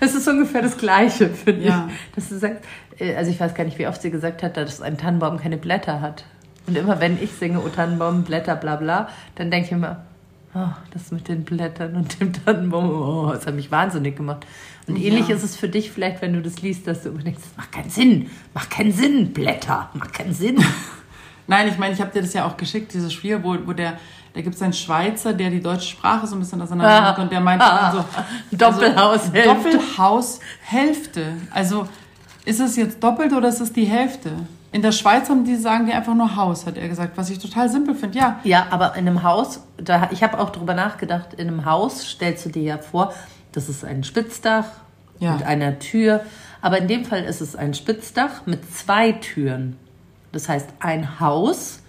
[0.00, 1.68] Das ist ungefähr das Gleiche, finde Oh.
[1.68, 1.88] Ja.
[1.88, 2.14] ich.
[2.16, 2.64] Dass du sagst,
[2.98, 5.56] äh, also ich weiß gar nicht, wie oft sie gesagt hat, dass ein Tannenbaum keine
[5.56, 6.24] Blätter hat.
[6.66, 9.98] Und immer wenn ich singe, O Tannenbaum, Blätter, bla bla, dann denke ich immer,
[10.56, 14.46] oh, das mit den Blättern und dem Tannenbaum, oh, das hat mich wahnsinnig gemacht.
[14.88, 17.56] Und ähnlich ist es für dich vielleicht, wenn du das liest, dass du denkst, das
[17.56, 20.62] macht keinen Sinn, macht keinen Sinn, Blätter, macht keinen Sinn.
[21.48, 23.98] Nein, ich meine, ich habe dir das ja auch geschickt, dieses Spiel, wo, wo der,
[24.34, 27.32] da gibt es einen Schweizer, der die deutsche Sprache so ein bisschen auseinander nimmt und
[27.32, 27.92] der meint Ah.
[27.92, 28.04] so,
[28.56, 29.50] Doppelhaushälfte.
[29.50, 31.32] Also, Doppelhaushälfte.
[31.52, 31.88] Also
[32.44, 34.32] ist es jetzt doppelt oder ist es die Hälfte?
[34.76, 37.38] In der Schweiz haben die sagen die einfach nur Haus, hat er gesagt, was ich
[37.38, 38.18] total simpel finde.
[38.18, 42.06] Ja, Ja, aber in einem Haus, da, ich habe auch drüber nachgedacht, in einem Haus
[42.06, 43.14] stellst du dir ja vor,
[43.52, 44.66] das ist ein Spitzdach
[45.18, 45.32] Ja.
[45.32, 46.20] mit einer Tür.
[46.60, 49.78] Aber in dem Fall ist es ein Spitzdach mit zwei Türen.
[50.32, 51.80] Das heißt ein Haus,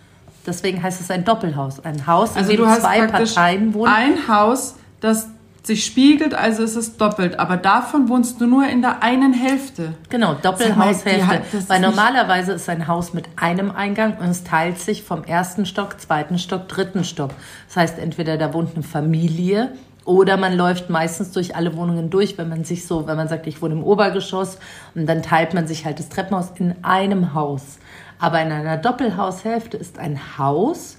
[0.46, 1.84] deswegen heißt es ein Doppelhaus.
[1.84, 3.92] Ein Haus, also in dem du hast zwei Parteien wohnen.
[3.94, 5.28] ein Haus, das
[5.64, 7.40] sich spiegelt, also ist es doppelt.
[7.40, 9.94] Aber davon wohnst du nur in der einen Hälfte.
[10.10, 11.58] Genau, Doppelhaushälfte.
[11.58, 15.66] ist Weil normalerweise ist ein Haus mit einem Eingang und es teilt sich vom ersten
[15.66, 17.32] Stock, zweiten Stock, dritten Stock.
[17.68, 19.74] Das heißt, entweder da wohnt eine Familie
[20.06, 23.46] oder man läuft meistens durch alle Wohnungen durch, wenn man sich so, wenn man sagt,
[23.46, 24.58] ich wohne im Obergeschoss
[24.96, 27.78] und dann teilt man sich halt das Treppenhaus in einem Haus.
[28.20, 30.98] Aber in einer Doppelhaushälfte ist ein Haus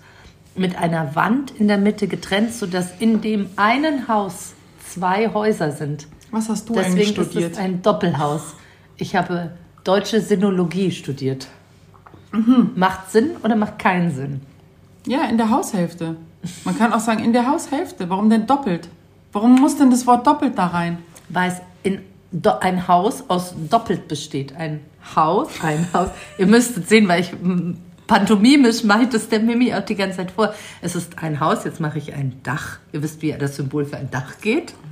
[0.58, 4.54] mit einer Wand in der Mitte getrennt, sodass in dem einen Haus
[4.88, 6.06] zwei Häuser sind.
[6.30, 7.52] Was hast du eigentlich Deswegen ist studiert?
[7.52, 8.54] es ein Doppelhaus.
[8.96, 9.52] Ich habe
[9.84, 11.48] deutsche Sinologie studiert.
[12.32, 12.72] Mhm.
[12.74, 14.40] Macht Sinn oder macht keinen Sinn?
[15.06, 16.16] Ja, in der Haushälfte.
[16.64, 18.10] Man kann auch sagen, in der Haushälfte.
[18.10, 18.88] Warum denn doppelt?
[19.32, 20.98] Warum muss denn das Wort doppelt da rein?
[21.28, 24.54] Weil es in do, ein Haus aus doppelt besteht.
[24.56, 24.80] Ein
[25.16, 26.10] Haus, ein Haus.
[26.36, 27.32] Ihr müsstet sehen, weil ich
[28.08, 30.52] pantomimisch mache ich das der Mimi auch die ganze Zeit vor.
[30.82, 32.78] Es ist ein Haus, jetzt mache ich ein Dach.
[32.92, 34.74] Ihr wisst, wie das Symbol für ein Dach geht.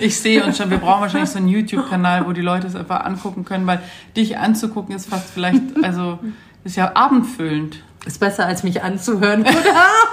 [0.00, 3.04] Ich sehe uns schon, wir brauchen wahrscheinlich so einen YouTube-Kanal, wo die Leute es einfach
[3.04, 3.80] angucken können, weil
[4.16, 6.18] dich anzugucken ist fast vielleicht, also
[6.64, 7.80] ist ja abendfüllend.
[8.06, 9.44] Ist besser, als mich anzuhören.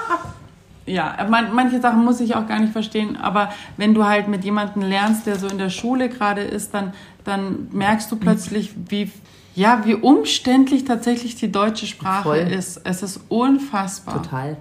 [0.86, 4.44] ja, man, manche Sachen muss ich auch gar nicht verstehen, aber wenn du halt mit
[4.44, 9.12] jemandem lernst, der so in der Schule gerade ist, dann, dann merkst du plötzlich, wie,
[9.56, 12.38] ja, wie umständlich tatsächlich die deutsche Sprache Voll.
[12.38, 12.82] ist.
[12.84, 14.22] Es ist unfassbar.
[14.22, 14.58] Total.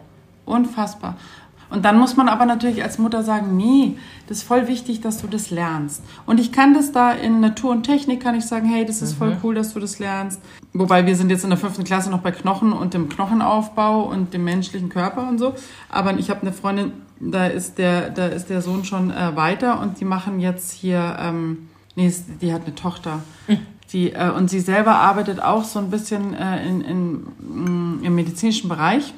[0.46, 1.16] Unfassbar.
[1.70, 3.96] Und dann muss man aber natürlich als Mutter sagen, nee,
[4.28, 6.04] das ist voll wichtig, dass du das lernst.
[6.24, 9.14] Und ich kann das da in Natur und Technik, kann ich sagen, hey, das ist
[9.14, 9.18] mhm.
[9.18, 10.40] voll cool, dass du das lernst.
[10.72, 14.32] Wobei wir sind jetzt in der fünften Klasse noch bei Knochen und dem Knochenaufbau und
[14.34, 15.54] dem menschlichen Körper und so.
[15.88, 19.80] Aber ich habe eine Freundin, da ist der, da ist der Sohn schon äh, weiter
[19.80, 23.20] und die machen jetzt hier, ähm, nee, die hat eine Tochter.
[23.94, 28.14] Die, äh, und sie selber arbeitet auch so ein bisschen äh, in, in, mm, im
[28.14, 29.14] medizinischen Bereich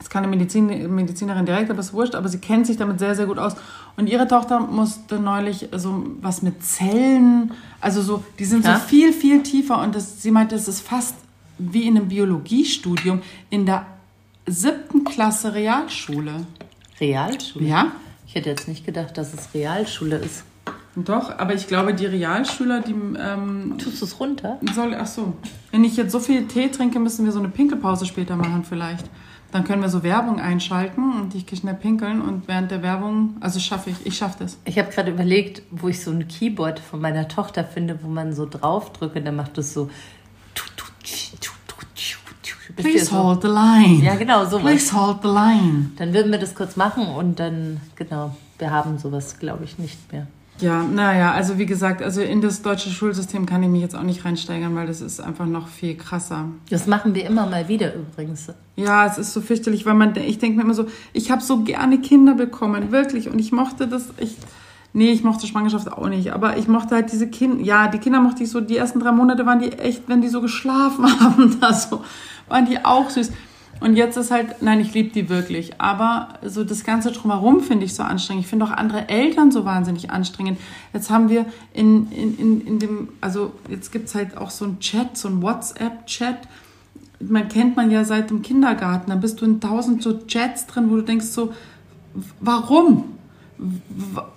[0.00, 3.26] ist keine Medizin, Medizinerin direkt, aber ist wurscht, aber sie kennt sich damit sehr, sehr
[3.26, 3.54] gut aus.
[3.96, 8.74] Und ihre Tochter musste neulich so was mit Zellen, also so, die sind ja?
[8.74, 11.16] so viel, viel tiefer und das, sie meinte, es ist fast
[11.58, 13.86] wie in einem Biologiestudium in der
[14.46, 16.46] siebten Klasse Realschule.
[17.00, 17.66] Realschule?
[17.66, 17.92] Ja.
[18.26, 20.44] Ich hätte jetzt nicht gedacht, dass es Realschule ist.
[20.96, 22.92] Doch, aber ich glaube, die Realschüler, die.
[22.92, 24.58] Ähm, Tust du es runter?
[24.74, 25.34] Soll, ach so.
[25.70, 29.10] Wenn ich jetzt so viel Tee trinke, müssen wir so eine Pinkelpause später machen, vielleicht.
[29.52, 33.36] Dann können wir so Werbung einschalten und ich gehe schnell pinkeln und während der Werbung,
[33.40, 34.58] also schaffe ich, ich schaffe das.
[34.64, 38.32] Ich habe gerade überlegt, wo ich so ein Keyboard von meiner Tochter finde, wo man
[38.32, 39.88] so draufdrücke, dann macht es so.
[42.74, 44.04] Please so, hold the line.
[44.04, 44.62] Ja, genau, sowas.
[44.62, 45.92] Please hold the line.
[45.96, 50.12] Dann würden wir das kurz machen und dann, genau, wir haben sowas, glaube ich, nicht
[50.12, 50.26] mehr.
[50.60, 54.02] Ja, naja, also wie gesagt, also in das deutsche Schulsystem kann ich mich jetzt auch
[54.02, 56.46] nicht reinsteigern, weil das ist einfach noch viel krasser.
[56.70, 58.48] Das machen wir immer mal wieder übrigens.
[58.76, 61.62] Ja, es ist so fürchterlich, weil man, ich denke mir immer so, ich habe so
[61.62, 64.34] gerne Kinder bekommen, wirklich, und ich mochte das, ich,
[64.94, 68.20] nee, ich mochte Schwangerschaft auch nicht, aber ich mochte halt diese Kinder, ja, die Kinder
[68.20, 71.58] mochte ich so, die ersten drei Monate waren die echt, wenn die so geschlafen haben,
[71.60, 72.02] da so,
[72.48, 73.30] waren die auch süß.
[73.80, 75.80] Und jetzt ist halt, nein, ich liebe die wirklich.
[75.80, 78.44] Aber so das Ganze drumherum finde ich so anstrengend.
[78.44, 80.58] Ich finde auch andere Eltern so wahnsinnig anstrengend.
[80.92, 84.64] Jetzt haben wir in, in, in, in dem, also jetzt gibt es halt auch so
[84.64, 86.38] ein Chat, so ein WhatsApp-Chat.
[87.20, 89.10] Man kennt man ja seit dem Kindergarten.
[89.10, 91.52] Da bist du in tausend so Chats drin, wo du denkst so,
[92.40, 93.04] warum?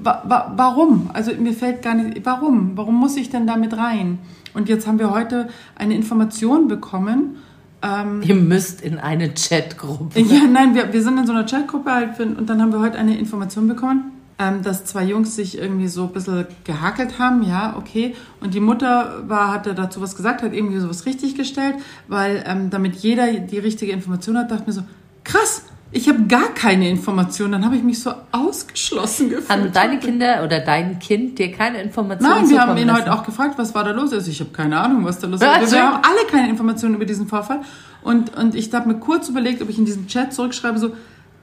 [0.02, 1.10] warum?
[1.14, 2.72] Also mir fällt gar nicht, warum?
[2.76, 4.20] Warum muss ich denn damit rein?
[4.54, 7.38] Und jetzt haben wir heute eine Information bekommen,
[7.82, 10.20] ähm, Ihr müsst in eine Chatgruppe.
[10.20, 12.98] Ja, nein, wir, wir sind in so einer Chatgruppe halt und dann haben wir heute
[12.98, 17.76] eine Information bekommen, ähm, dass zwei Jungs sich irgendwie so ein bisschen gehackelt haben, ja,
[17.78, 18.16] okay.
[18.42, 21.76] Und die Mutter war, hatte dazu was gesagt, hat irgendwie sowas richtig gestellt,
[22.08, 24.84] weil ähm, damit jeder die richtige Information hat, dachte mir so,
[25.24, 27.54] krass, ich habe gar keine Informationen.
[27.54, 29.50] Dann habe ich mich so ausgeschlossen gefühlt.
[29.50, 33.02] Haben deine Kinder oder dein Kind dir keine Informationen Nein, wir haben ihn lassen?
[33.02, 35.42] heute auch gefragt, was war da los Also ich habe keine Ahnung, was da los
[35.42, 35.48] ist.
[35.48, 37.62] Also, wir haben alle keine Informationen über diesen Vorfall.
[38.04, 40.92] Und, und ich habe mir kurz überlegt, ob ich in diesen Chat zurückschreibe, so,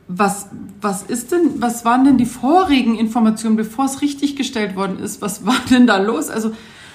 [0.09, 0.48] was,
[0.80, 5.20] was ist denn, was waren denn die vorigen Informationen, bevor es richtig gestellt worden ist?
[5.20, 6.30] Was war denn da los?
[6.30, 6.52] Also,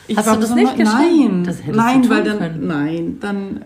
[0.07, 2.67] ich Hast du das nicht mal, Nein, das nein, weil dann, können.
[2.67, 3.61] nein, dann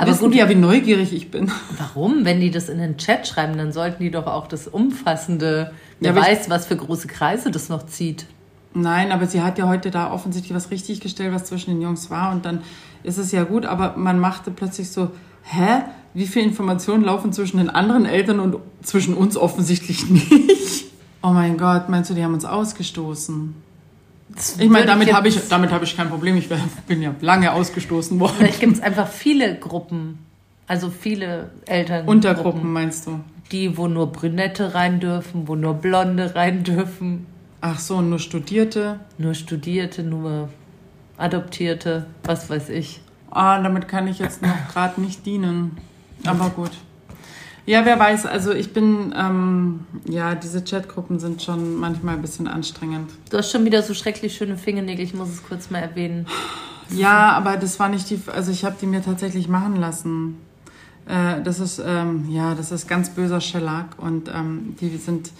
[0.00, 1.50] aber Wissen gut, ja, wie neugierig ich bin.
[1.76, 2.24] Warum?
[2.24, 6.14] Wenn die das in den Chat schreiben, dann sollten die doch auch das umfassende, wer
[6.14, 8.26] ja, weiß, was für große Kreise das noch zieht.
[8.72, 12.08] Nein, aber sie hat ja heute da offensichtlich was richtig gestellt, was zwischen den Jungs
[12.08, 12.62] war und dann
[13.02, 15.10] ist es ja gut, aber man machte plötzlich so,
[15.42, 15.82] hä?
[16.14, 20.86] Wie viele Informationen laufen zwischen den anderen Eltern und zwischen uns offensichtlich nicht?
[21.22, 23.54] Oh mein Gott, meinst du, die haben uns ausgestoßen?
[24.58, 26.36] Ich meine, damit habe ich, damit hab ich kein Problem.
[26.36, 26.48] Ich
[26.86, 28.34] bin ja lange ausgestoßen worden.
[28.38, 30.18] Vielleicht gibt es einfach viele Gruppen,
[30.66, 32.06] also viele Eltern.
[32.06, 33.20] Untergruppen meinst du?
[33.52, 37.26] Die, wo nur Brünette rein dürfen, wo nur Blonde rein dürfen.
[37.60, 39.00] Ach so, nur Studierte?
[39.18, 40.48] Nur Studierte, nur
[41.16, 43.00] Adoptierte, was weiß ich.
[43.30, 45.76] Ah, damit kann ich jetzt noch gerade nicht dienen.
[46.24, 46.70] Aber gut.
[47.66, 48.26] Ja, wer weiß.
[48.26, 53.10] Also ich bin, ähm, ja, diese Chatgruppen sind schon manchmal ein bisschen anstrengend.
[53.30, 56.26] Du hast schon wieder so schrecklich schöne Fingernägel, ich muss es kurz mal erwähnen.
[56.90, 60.38] Ja, aber das war nicht die, also ich habe die mir tatsächlich machen lassen.
[61.06, 65.30] Äh, das ist, ähm, ja, das ist ganz böser Shellac und ähm, die sind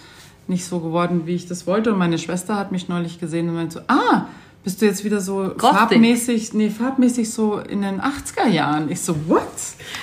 [0.47, 1.91] nicht so geworden, wie ich das wollte.
[1.93, 4.27] Und meine Schwester hat mich neulich gesehen und meinte so, ah,
[4.63, 5.61] bist du jetzt wieder so Gothic.
[5.61, 8.91] farbmäßig, nee, farbmäßig so in den 80er Jahren.
[8.91, 9.41] Ich so, what?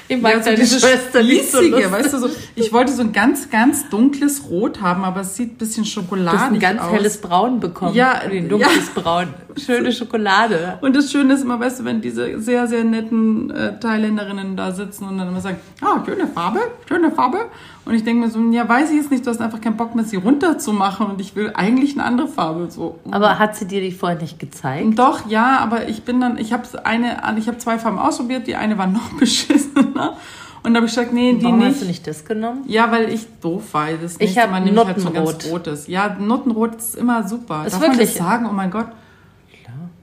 [0.08, 3.02] Ich mag Ja, so deine dieses Schwester nicht so weißt du, so, ich wollte so
[3.02, 6.60] ein ganz, ganz dunkles Rot haben, aber es sieht ein bisschen Du hast ein schokoladig
[6.60, 6.92] ganz aus.
[6.92, 7.94] helles Braun bekommen.
[7.94, 9.28] Ja, ein dunkles Braun.
[9.56, 10.78] Schöne Schokolade.
[10.80, 14.72] Und das Schöne ist immer, weißt du, wenn diese sehr, sehr netten äh, Thailänderinnen da
[14.72, 17.46] sitzen und dann immer sagen, ah, schöne Farbe, schöne Farbe.
[17.88, 19.94] Und ich denke mir so, ja, weiß ich jetzt nicht, du hast einfach keinen Bock
[19.94, 22.70] mehr, sie runterzumachen und ich will eigentlich eine andere Farbe.
[22.70, 22.98] So.
[23.10, 24.98] Aber hat sie dir die vorher nicht gezeigt?
[24.98, 28.56] Doch, ja, aber ich bin dann, ich habe eine, ich habe zwei Farben ausprobiert, die
[28.56, 30.16] eine war noch beschissener.
[30.62, 31.68] Und da habe ich gesagt, nee, die Warum nicht.
[31.68, 32.64] hast du nicht das genommen?
[32.66, 33.86] Ja, weil ich doof war.
[33.92, 35.52] Das Ich nächste hab Mal nehme ich halt so ganz Nuttenrot.
[35.52, 35.86] rotes.
[35.86, 37.64] Ja, Nuttenrot ist immer super.
[37.64, 38.46] Ist darf man wirklich- das sagen?
[38.50, 38.88] Oh mein Gott.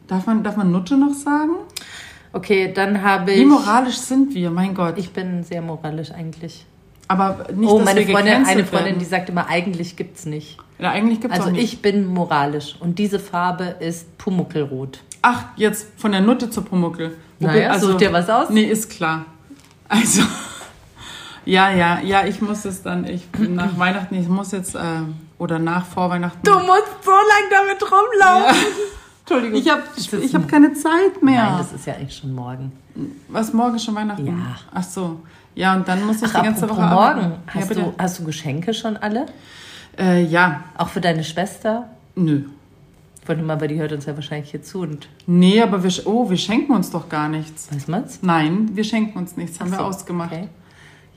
[0.07, 1.51] Darf man, darf man Nutte noch sagen?
[2.31, 3.45] Okay, dann habe Wie ich.
[3.45, 4.49] moralisch sind wir?
[4.51, 4.97] Mein Gott.
[4.97, 6.65] Ich bin sehr moralisch eigentlich.
[7.07, 8.99] Aber nicht, oh, meine Freundin, eine Freundin, werden.
[8.99, 10.57] die sagt immer, eigentlich gibt's nicht.
[10.79, 11.63] Ja, eigentlich gibt's Also nicht.
[11.63, 14.99] ich bin moralisch und diese Farbe ist Pumuckelrot.
[15.21, 17.15] Ach, jetzt von der Nutte zur Pumuckel.
[17.39, 18.49] Wobei- Naja, such dir was aus.
[18.49, 19.25] Nee, ist klar.
[19.87, 20.21] Also,
[21.45, 24.79] ja, ja, ja, ich muss es dann, ich nach Weihnachten, ich muss jetzt, äh,
[25.37, 26.39] oder nach Vorweihnachten.
[26.49, 28.65] musst so lange damit rumlaufen.
[29.27, 29.59] Entschuldigung.
[29.59, 31.43] Ich habe ich hab ein- keine Zeit mehr.
[31.43, 32.71] Nein, das ist ja eigentlich schon morgen.
[33.27, 34.25] Was, morgen schon Weihnachten?
[34.27, 34.55] Ja.
[34.73, 35.19] Ach so.
[35.55, 37.21] Ja, und dann muss ich Ach, die ganze Woche morgen.
[37.21, 37.81] Ja, Hast, bitte.
[37.81, 39.25] du, hast du Geschenke schon alle?
[39.97, 41.89] Äh, ja, Auch für deine Schwester?
[42.15, 42.43] nö.
[43.21, 45.91] Ich wollte mal, weil die hört uns ja wahrscheinlich hier zu und Nee, aber wir,
[46.05, 47.69] oh, wir schenken uns doch gar nichts.
[47.73, 48.19] weiß man's?
[48.21, 50.31] Nein, wir schenken uns nichts, haben Ach wir so, ausgemacht.
[50.31, 50.47] okay.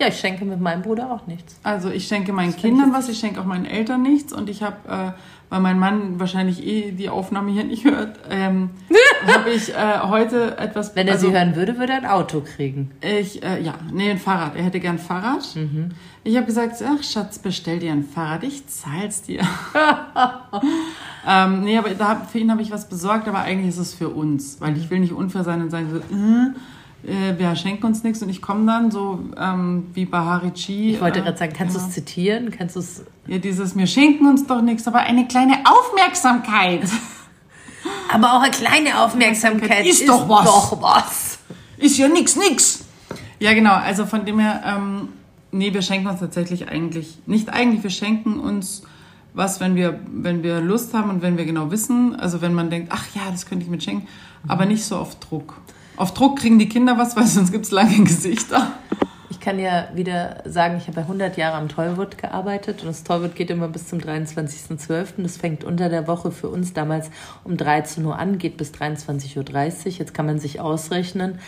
[0.00, 1.58] Ja, ich schenke mit meinem Bruder auch nichts.
[1.64, 4.48] Also ich schenke meinen ich Kindern jetzt- was, ich schenke auch meinen Eltern nichts und
[4.48, 5.10] ich habe, äh,
[5.50, 8.70] weil mein Mann wahrscheinlich eh die Aufnahme hier nicht hört, ähm,
[9.26, 10.94] habe ich äh, heute etwas...
[10.94, 12.92] Wenn er also, sie hören würde, würde er ein Auto kriegen.
[13.00, 14.54] Ich, äh, ja, nee, ein Fahrrad.
[14.54, 15.56] Er hätte gern ein Fahrrad.
[15.56, 15.90] Mhm.
[16.22, 19.40] Ich habe gesagt, ach Schatz, bestell dir ein Fahrrad, ich zahl's dir.
[21.26, 24.08] ähm, nee, aber da, für ihn habe ich was besorgt, aber eigentlich ist es für
[24.10, 26.52] uns, weil ich will nicht unfair sein und sagen so, äh,
[27.04, 30.94] äh, wir schenken uns nichts und ich komme dann so ähm, wie bei Harichi.
[30.94, 31.86] Ich wollte äh, gerade sagen, kannst du ja.
[31.86, 32.50] es zitieren?
[32.50, 33.04] Kannst du es.
[33.26, 36.88] Ja, dieses, wir schenken uns doch nichts, aber eine kleine Aufmerksamkeit.
[38.10, 40.44] Aber auch eine kleine Aufmerksamkeit Ist doch was.
[40.44, 41.38] Doch was.
[41.76, 42.84] Ist ja nix, nix.
[43.38, 43.74] Ja, genau.
[43.74, 45.10] Also von dem her, ähm,
[45.52, 48.82] nee, wir schenken uns tatsächlich eigentlich, nicht eigentlich, wir schenken uns
[49.34, 52.16] was, wenn wir, wenn wir Lust haben und wenn wir genau wissen.
[52.16, 54.08] Also wenn man denkt, ach ja, das könnte ich mit schenken.
[54.48, 55.54] Aber nicht so auf Druck.
[55.98, 58.70] Auf Druck kriegen die Kinder was, weil sonst gibt's lange Gesichter.
[59.30, 63.02] Ich kann ja wieder sagen, ich habe ja 100 Jahre am Tollwood gearbeitet und das
[63.02, 65.06] Tollwood geht immer bis zum 23.12.
[65.18, 67.10] Das fängt unter der Woche für uns damals
[67.42, 69.92] um 13 Uhr an, geht bis 23.30 Uhr.
[69.92, 71.40] Jetzt kann man sich ausrechnen,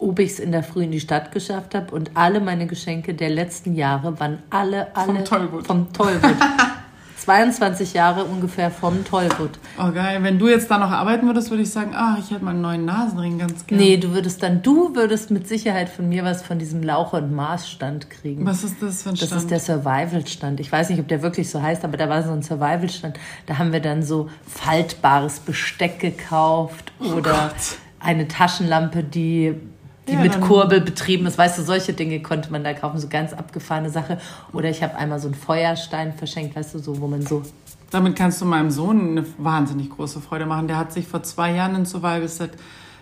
[0.00, 3.14] ob ich es in der Früh in die Stadt geschafft habe und alle meine Geschenke
[3.14, 5.66] der letzten Jahre waren alle, alle Tollwood.
[5.66, 6.34] vom Tollwood.
[7.22, 9.58] 22 Jahre ungefähr vom Tollwood.
[9.78, 12.44] Oh geil, wenn du jetzt da noch arbeiten würdest, würde ich sagen, ach, ich hätte
[12.44, 13.82] mal einen neuen Nasenring ganz gerne.
[13.82, 17.32] Nee, du würdest dann, du würdest mit Sicherheit von mir was von diesem Lauche- und
[17.32, 18.44] Maßstand kriegen.
[18.44, 19.42] Was ist das für ein Das Stand?
[19.42, 20.58] ist der Survival-Stand.
[20.60, 23.18] Ich weiß nicht, ob der wirklich so heißt, aber da war so ein Survival-Stand.
[23.46, 27.78] Da haben wir dann so faltbares Besteck gekauft oder Gott.
[28.00, 29.54] eine Taschenlampe, die,
[30.08, 31.38] die Ja, mit Kurbel betrieben ist.
[31.38, 34.18] Weißt du, solche Dinge konnte man da kaufen, so ganz abgefahrene Sache.
[34.52, 37.42] Oder ich habe einmal so einen Feuerstein verschenkt, weißt du, so, wo man so
[37.90, 40.66] Damit kannst du meinem Sohn eine wahnsinnig große Freude machen.
[40.66, 42.50] Der hat sich vor zwei Jahren ein Survival-Set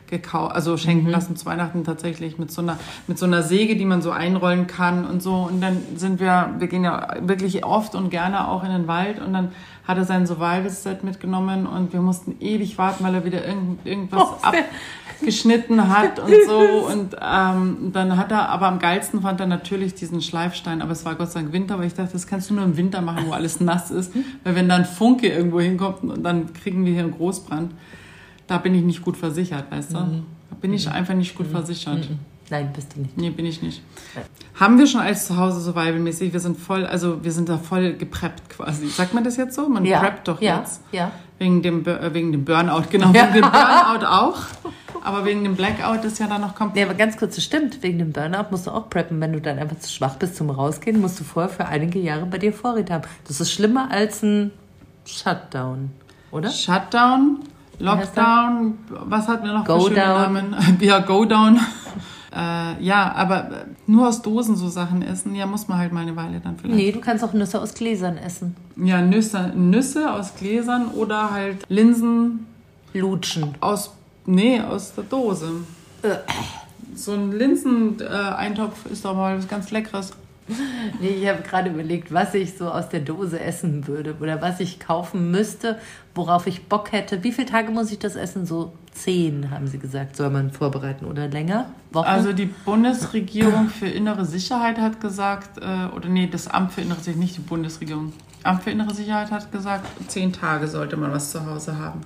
[0.09, 1.11] gekauft, also schenken Mhm.
[1.13, 4.67] lassen zu Weihnachten tatsächlich mit so einer mit so einer Säge, die man so einrollen
[4.67, 5.35] kann und so.
[5.49, 9.21] Und dann sind wir, wir gehen ja wirklich oft und gerne auch in den Wald
[9.21, 9.53] und dann
[9.87, 14.21] hat er sein Survival-Set mitgenommen und wir mussten ewig warten, weil er wieder irgend, irgendwas
[14.21, 14.65] Oh, sehr-
[15.21, 16.59] abgeschnitten hat und so.
[16.91, 20.83] Und ähm, dann hat er, aber am geilsten fand er natürlich diesen Schleifstein.
[20.83, 22.77] Aber es war Gott sei Dank Winter, weil ich dachte, das kannst du nur im
[22.77, 24.13] Winter machen, wo alles nass ist.
[24.45, 27.73] Weil wenn dann Funke irgendwo hinkommt und dann kriegen wir hier einen Großbrand,
[28.47, 29.95] da bin ich nicht gut versichert, weißt du?
[29.97, 32.09] Da bin ich einfach nicht gut versichert.
[32.51, 33.17] Nein, bist du nicht.
[33.17, 33.81] Nee, bin ich nicht.
[34.59, 36.33] Haben wir schon als Zuhause survivalmäßig?
[36.33, 38.89] Wir sind voll, also wir sind da voll gepreppt quasi.
[38.89, 39.69] Sagt man das jetzt so?
[39.69, 40.83] Man Ja, preppt doch ja, jetzt.
[40.91, 41.13] ja.
[41.39, 43.15] Wegen dem, äh, wegen dem Burnout, genau.
[43.15, 44.39] Wegen dem Burnout auch.
[45.03, 46.75] Aber wegen dem Blackout ist ja dann noch kommt.
[46.75, 47.83] Nee, aber ganz kurz, das stimmt.
[47.83, 49.21] Wegen dem Burnout musst du auch preppen.
[49.21, 52.27] Wenn du dann einfach zu schwach bist zum Rausgehen, musst du vorher für einige Jahre
[52.27, 53.05] bei dir Vorräte haben.
[53.27, 54.51] Das ist schlimmer als ein
[55.07, 55.91] Shutdown,
[56.31, 56.51] oder?
[56.51, 57.41] Shutdown,
[57.79, 60.35] Lockdown, was hatten wir noch Go für schöne down.
[60.35, 60.57] Namen?
[60.81, 61.59] Ja, Go Down.
[62.33, 66.03] Äh, ja, aber äh, nur aus Dosen so Sachen essen, ja, muss man halt mal
[66.03, 66.77] eine Weile dann vielleicht.
[66.77, 68.55] Nee, du kannst auch Nüsse aus Gläsern essen.
[68.77, 72.47] Ja, Nüsse, Nüsse aus Gläsern oder halt Linsen
[72.95, 73.57] Lutschen.
[73.61, 73.95] aus,
[74.31, 75.51] nee, aus der Dose.
[76.03, 76.16] Äh.
[76.95, 80.12] So ein Linseneintopf ist doch mal was ganz Leckeres.
[81.01, 84.61] Nee, ich habe gerade überlegt, was ich so aus der Dose essen würde oder was
[84.61, 85.78] ich kaufen müsste,
[86.14, 87.22] worauf ich Bock hätte.
[87.22, 88.47] Wie viele Tage muss ich das essen?
[88.47, 91.66] So zehn, haben Sie gesagt, soll man vorbereiten oder länger?
[91.93, 92.07] Wochen?
[92.07, 96.99] Also die Bundesregierung für innere Sicherheit hat gesagt, äh, oder nee, das Amt für innere
[96.99, 98.12] Sicherheit, nicht die Bundesregierung.
[98.43, 102.01] Amt für innere Sicherheit hat gesagt, zehn Tage sollte man was zu Hause haben.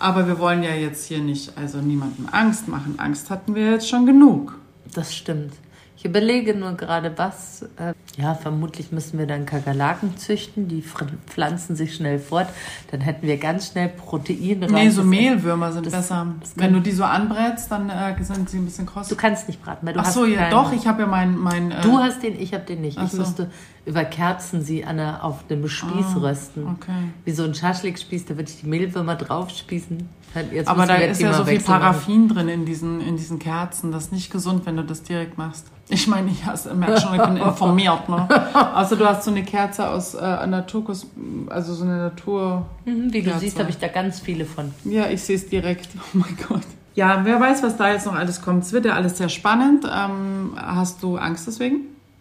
[0.00, 2.94] Aber wir wollen ja jetzt hier nicht, also niemandem Angst machen.
[2.96, 4.58] Angst hatten wir jetzt schon genug.
[4.94, 5.52] Das stimmt.
[6.00, 7.60] Ich überlege nur gerade, was.
[7.76, 10.66] Äh, ja, vermutlich müssen wir dann Kakerlaken züchten.
[10.66, 10.82] Die
[11.26, 12.48] pflanzen sich schnell fort.
[12.90, 14.72] Dann hätten wir ganz schnell Protein rein.
[14.72, 16.26] Nee, so Mehlwürmer sind das- besser.
[16.40, 19.08] das Wenn du die so anbrätst, dann äh, sind sie ein bisschen kross.
[19.08, 21.36] Du kannst nicht braten, weil du Ach so, ja, keinen- doch, ich habe ja mein...
[21.36, 22.98] mein äh, Du hast den, ich habe den nicht.
[22.98, 23.18] Ich so.
[23.18, 23.50] müsste
[23.84, 26.66] über Kerzen sie an einer, auf einem Spieß rösten.
[26.66, 26.92] Ah, okay.
[27.26, 30.08] Wie so ein Schaschlikspieß, da würde ich die Mehlwürmer draufspießen.
[30.34, 31.64] Halt, Jetzt Aber da ist ja so viel machen.
[31.66, 33.90] Paraffin drin in diesen, in diesen Kerzen.
[33.90, 35.66] Das ist nicht gesund, wenn du das direkt machst.
[35.88, 38.08] Ich meine, ich has- merk schon, ich bin informiert.
[38.08, 38.28] Ne?
[38.74, 41.08] Also du hast so eine Kerze aus äh, Naturkos,
[41.48, 42.64] also so eine Natur...
[42.84, 43.40] Mhm, Wie du Kerze.
[43.40, 44.72] siehst, habe ich da ganz viele von.
[44.84, 45.88] Ja, ich sehe es direkt.
[45.96, 46.62] Oh mein Gott.
[46.94, 48.62] Ja, wer weiß, was da jetzt noch alles kommt.
[48.64, 49.84] Es wird ja alles sehr spannend.
[49.92, 51.80] Ähm, hast du Angst deswegen?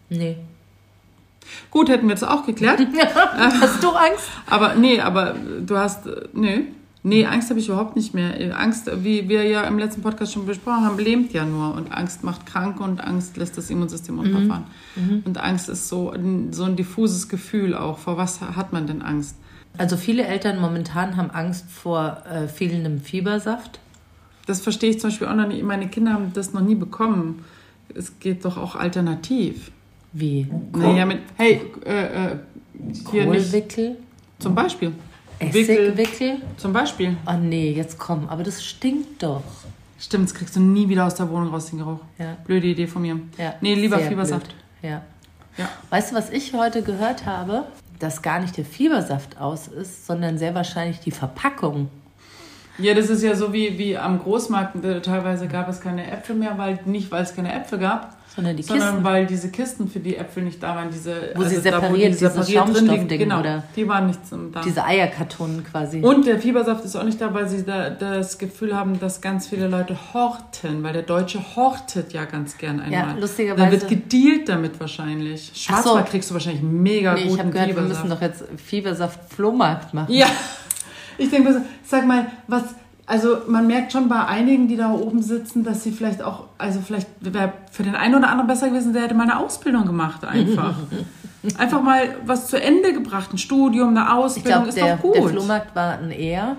[0.09, 0.37] Nee.
[1.71, 2.79] Gut, hätten wir das auch geklärt.
[3.59, 4.25] Hast du Angst?
[4.47, 5.33] Aber nee, aber
[5.65, 6.65] du hast, äh, nee.
[7.01, 8.59] Nee, Angst habe ich überhaupt nicht mehr.
[8.59, 11.73] Angst, wie wir ja im letzten Podcast schon besprochen haben, lähmt ja nur.
[11.73, 14.65] Und Angst macht krank und Angst lässt das Immunsystem runterfahren.
[15.23, 17.99] Und Angst ist so ein, so ein diffuses Gefühl auch.
[17.99, 19.37] Vor was hat man denn Angst?
[19.77, 23.79] Also viele Eltern momentan haben Angst vor äh, fehlendem Fiebersaft.
[24.45, 25.63] Das verstehe ich zum Beispiel auch noch nicht.
[25.63, 27.45] Meine Kinder haben das noch nie bekommen.
[27.95, 29.71] Es geht doch auch alternativ.
[30.11, 30.47] Wie?
[30.75, 32.35] Naja, mit, hey, äh, äh,
[33.11, 33.51] hier nicht.
[33.51, 33.97] Kohlwickel?
[34.39, 34.91] Zum Beispiel.
[35.39, 35.91] Wickel.
[35.91, 36.41] Essigwickel?
[36.57, 37.17] Zum Beispiel.
[37.25, 39.43] Oh nee, jetzt komm, aber das stinkt doch.
[39.99, 41.99] Stimmt, das kriegst du nie wieder aus der Wohnung raus, den Geruch.
[42.17, 42.37] Ja.
[42.45, 43.19] Blöde Idee von mir.
[43.37, 44.47] Ja, nee, lieber sehr Fiebersaft.
[44.47, 44.91] blöd.
[44.91, 45.01] Ja.
[45.57, 45.69] Ja.
[45.89, 47.65] Weißt du, was ich heute gehört habe?
[47.99, 51.89] Dass gar nicht der Fiebersaft aus ist, sondern sehr wahrscheinlich die Verpackung.
[52.81, 54.83] Ja, das ist ja so wie, wie am Großmarkt.
[54.83, 58.55] äh, Teilweise gab es keine Äpfel mehr, weil nicht weil es keine Äpfel gab, Sondern
[58.55, 59.03] die sondern Kisten.
[59.03, 60.89] weil diese Kisten für die Äpfel nicht da waren.
[60.91, 63.17] Diese, Wo sie da, separiert, dieses drin Schaumstoffding, liegen.
[63.19, 63.63] Genau, oder?
[63.75, 64.19] die waren nicht
[64.53, 64.61] da.
[64.61, 65.99] Diese Eierkartonen quasi.
[66.01, 69.47] Und der Fiebersaft ist auch nicht da, weil sie da das Gefühl haben, dass ganz
[69.47, 73.19] viele Leute horten, weil der Deutsche hortet ja ganz gern einmal.
[73.19, 75.51] lustigerweise- Da wird gedealt damit wahrscheinlich.
[75.51, 75.59] Ach so.
[75.73, 78.03] Schwarzwald kriegst du wahrscheinlich mega nee, ich guten habe gehört, wir Fiebersaft.
[78.05, 80.13] müssen doch jetzt Fiebersaft-Flohmarkt machen.
[80.13, 80.27] Ja,
[81.17, 82.63] ich denke, sag mal, was,
[83.05, 86.79] also man merkt schon bei einigen, die da oben sitzen, dass sie vielleicht auch, also
[86.81, 90.23] vielleicht wäre für den einen oder anderen besser gewesen, der hätte mal eine Ausbildung gemacht
[90.25, 90.75] einfach.
[91.57, 95.01] einfach mal was zu Ende gebracht, ein Studium, eine Ich Ausbildung, glaube, ist der, doch
[95.01, 95.15] gut.
[95.15, 96.57] der Flohmarkt war ein Er.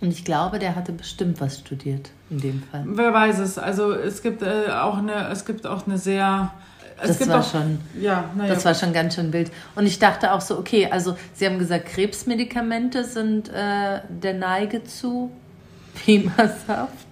[0.00, 2.84] Und ich glaube, der hatte bestimmt was studiert in dem Fall.
[2.86, 6.52] Wer weiß es, also es gibt äh, auch eine, es gibt auch eine sehr,
[7.00, 9.50] es Das war auch, schon, ja, naja, das war schon ganz schön wild.
[9.74, 14.84] Und ich dachte auch so, okay, also Sie haben gesagt, Krebsmedikamente sind äh, der Neige
[14.84, 15.30] zu.
[15.94, 17.06] Fiebersaft,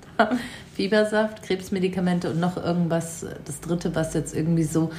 [0.74, 4.90] Fiebersaft, Krebsmedikamente und noch irgendwas, das dritte, was jetzt irgendwie so.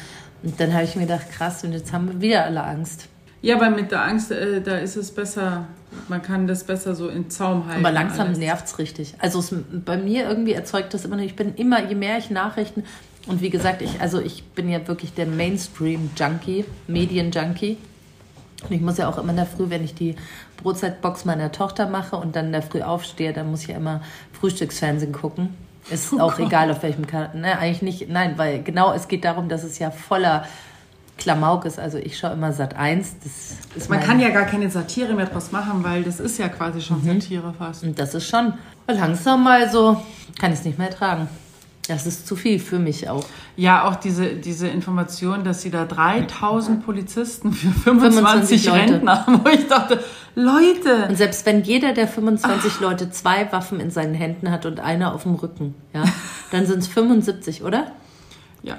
[0.44, 3.08] Und dann habe ich mir gedacht, krass, und jetzt haben wir wieder alle Angst.
[3.42, 5.68] ja, aber mit der Angst, äh, da ist es besser,
[6.08, 7.86] man kann das besser so in Zaum halten.
[7.86, 8.40] Aber langsam alles.
[8.40, 9.16] nervt's richtig.
[9.20, 9.54] Also es,
[9.86, 11.18] bei mir irgendwie erzeugt das immer.
[11.20, 12.84] Ich bin immer, je mehr ich Nachrichten
[13.28, 17.78] und wie gesagt, ich, also ich bin ja wirklich der Mainstream-Junkie, Medien-Junkie.
[18.64, 20.16] Und ich muss ja auch immer in der Früh, wenn ich die
[20.58, 24.02] Brotzeitbox meiner Tochter mache und dann in der Früh aufstehe, dann muss ich ja immer
[24.40, 25.54] Frühstücksfernsehen gucken.
[25.90, 27.36] Ist Oh auch egal, auf welchem Kanal.
[27.36, 28.10] Ne, eigentlich nicht.
[28.10, 30.46] Nein, weil genau es geht darum, dass es ja voller
[31.18, 31.80] Klamauk ist.
[31.80, 33.18] Also ich schaue immer Sat 1.
[33.24, 36.50] Das ist Man kann ja gar keine Satire mehr draus machen, weil das ist ja
[36.50, 37.22] quasi schon Mhm.
[37.22, 37.84] Satire fast.
[37.84, 38.54] Und das ist schon
[38.88, 40.02] langsam mal so,
[40.40, 41.28] kann ich es nicht mehr tragen.
[41.88, 43.26] Das ist zu viel für mich auch.
[43.56, 48.94] Ja, auch diese, diese Information, dass sie da 3000 Polizisten für 25, 25 Leute.
[48.94, 53.80] Rentner haben, wo ich dachte, Leute, Und selbst wenn jeder der 25 Leute zwei Waffen
[53.80, 56.04] in seinen Händen hat und einer auf dem Rücken, ja,
[56.52, 57.92] dann sind es 75, oder?
[58.64, 58.76] ja.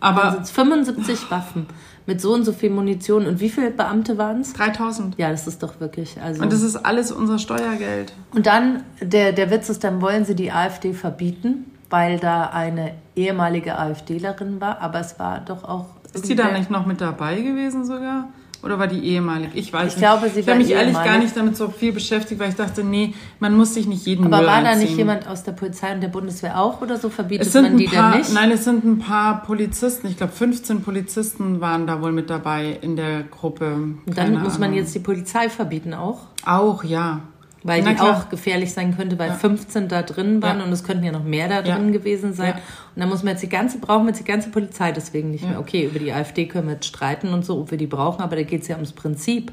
[0.00, 1.66] Dann Aber sind es 75 Waffen
[2.06, 3.26] mit so und so viel Munition.
[3.26, 4.54] Und wie viele Beamte waren es?
[4.54, 5.18] 3000.
[5.18, 6.20] Ja, das ist doch wirklich.
[6.20, 8.14] Also Und das ist alles unser Steuergeld.
[8.34, 12.92] Und dann, der, der Witz ist, dann wollen sie die AfD verbieten, weil da eine
[13.16, 15.86] ehemalige AfDlerin war, aber es war doch auch.
[16.12, 18.28] Ist die da nicht noch mit dabei gewesen sogar?
[18.62, 19.50] Oder war die ehemalig?
[19.54, 20.02] Ich weiß Ich nicht.
[20.02, 21.10] glaube, sie ich habe mich ehrlich ehemalig.
[21.12, 24.26] gar nicht damit so viel beschäftigt, weil ich dachte, nee, man muss sich nicht jeden
[24.26, 24.88] Aber Müll war da reinziehen.
[24.88, 27.08] nicht jemand aus der Polizei und der Bundeswehr auch oder so?
[27.08, 28.34] Verbietet Es sind man die ein paar, dann nicht?
[28.34, 30.08] nein, es sind ein paar Polizisten.
[30.08, 33.72] Ich glaube, 15 Polizisten waren da wohl mit dabei in der Gruppe.
[33.72, 34.78] Und dann Keine muss man Ahnung.
[34.78, 36.18] jetzt die Polizei verbieten auch.
[36.44, 37.20] Auch, ja.
[37.62, 38.16] Weil Na die klar.
[38.16, 40.64] auch gefährlich sein könnte, weil 15 da drin waren Ja.
[40.64, 41.76] und es könnten ja noch mehr da Ja.
[41.76, 42.54] drin gewesen sein.
[42.56, 42.62] Ja.
[42.94, 45.44] Und dann muss man jetzt die ganze, brauchen wir jetzt die ganze Polizei deswegen nicht
[45.44, 45.50] Ja.
[45.50, 45.60] mehr.
[45.60, 48.36] Okay, über die AfD können wir jetzt streiten und so, ob wir die brauchen, aber
[48.36, 49.52] da geht es ja ums Prinzip.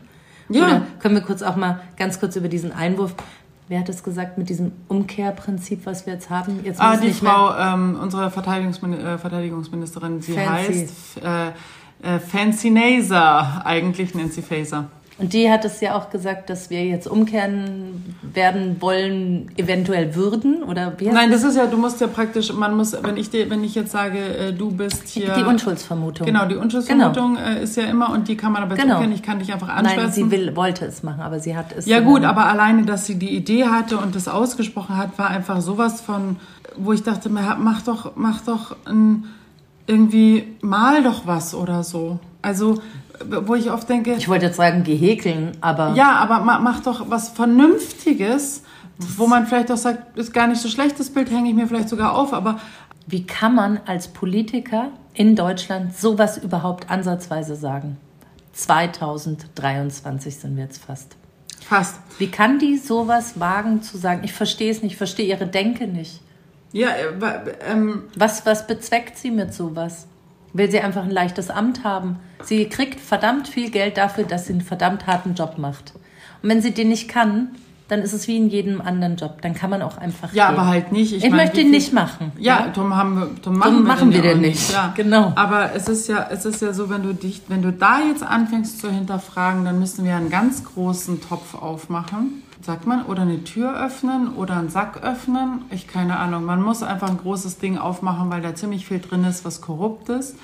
[0.50, 0.64] Ja.
[0.64, 3.14] Oder können wir kurz auch mal ganz kurz über diesen Einwurf,
[3.68, 6.62] wer hat das gesagt, mit diesem Umkehrprinzip, was wir jetzt haben?
[6.64, 10.74] Jetzt Ah, die Frau, ähm, unsere Verteidigungsmin äh, Verteidigungsministerin, sie Fancy.
[10.74, 14.86] heißt äh, äh, Fancy Naser, eigentlich nennt sie Faser.
[15.20, 20.62] Und die hat es ja auch gesagt, dass wir jetzt umkehren werden wollen, eventuell würden,
[20.62, 23.32] oder wie heißt Nein, das ist ja, du musst ja praktisch, man muss, wenn ich
[23.32, 25.34] dir, wenn ich jetzt sage, äh, du bist hier.
[25.34, 26.28] Die Unschuldsvermutung.
[26.28, 28.98] Genau, die Unschuldsvermutung äh, ist ja immer, und die kann man aber jetzt Genau.
[28.98, 30.26] umkehren, ich kann dich einfach Nein, anschwärzen.
[30.26, 31.88] sie will, wollte es machen, aber sie hat es.
[31.88, 35.62] Ja gut, aber alleine, dass sie die Idee hatte und das ausgesprochen hat, war einfach
[35.62, 36.36] sowas von,
[36.76, 39.24] wo ich dachte, ma- mach doch, mach doch ein,
[39.88, 42.20] irgendwie, mal doch was oder so.
[42.44, 42.80] Also,
[43.26, 47.10] wo ich oft denke, Ich wollte jetzt sagen, gehäkeln, aber ja, aber ma, mach doch
[47.10, 48.64] was Vernünftiges,
[48.98, 51.68] wo man vielleicht auch sagt, ist gar nicht so schlecht, das Bild hänge ich mir
[51.68, 52.60] vielleicht sogar auf, aber
[53.06, 57.98] wie kann man als Politiker in Deutschland sowas überhaupt ansatzweise sagen?
[58.54, 61.16] 2023 sind wir jetzt fast.
[61.64, 62.00] fast.
[62.18, 64.22] Wie kann die sowas wagen zu sagen?
[64.24, 66.22] Ich verstehe es nicht, ich verstehe ihre Denke nicht.
[66.74, 70.08] Ja, äh, ähm, Was, was bezweckt sie mit sowas?
[70.58, 72.18] Will sie einfach ein leichtes Amt haben?
[72.44, 75.94] Sie kriegt verdammt viel Geld dafür, dass sie einen verdammt harten Job macht.
[76.42, 77.50] Und wenn sie den nicht kann,
[77.88, 79.42] dann ist es wie in jedem anderen Job.
[79.42, 80.34] Dann kann man auch einfach.
[80.34, 80.58] ja, gehen.
[80.58, 81.14] aber halt nicht.
[81.14, 82.32] Ich, Ich, meine, möchte ihn nicht machen.
[82.38, 84.74] Ja, darum haben wir, darum machen, Darum wir, machen den wir ja den auch nicht.
[84.74, 84.94] Ja.
[84.96, 85.32] Genau.
[85.36, 88.24] Aber es ist ja, es ist ja so, wenn du dich, wenn du da jetzt
[88.24, 92.44] anfängst zu hinterfragen, dann müssen wir einen ganz großen Topf aufmachen.
[92.62, 95.62] Sagt man, oder eine Tür öffnen oder einen Sack öffnen.
[95.70, 96.44] Ich keine Ahnung.
[96.44, 100.10] Man muss einfach ein großes Ding aufmachen, weil da ziemlich viel drin ist, was korrupt
[100.10, 100.36] ist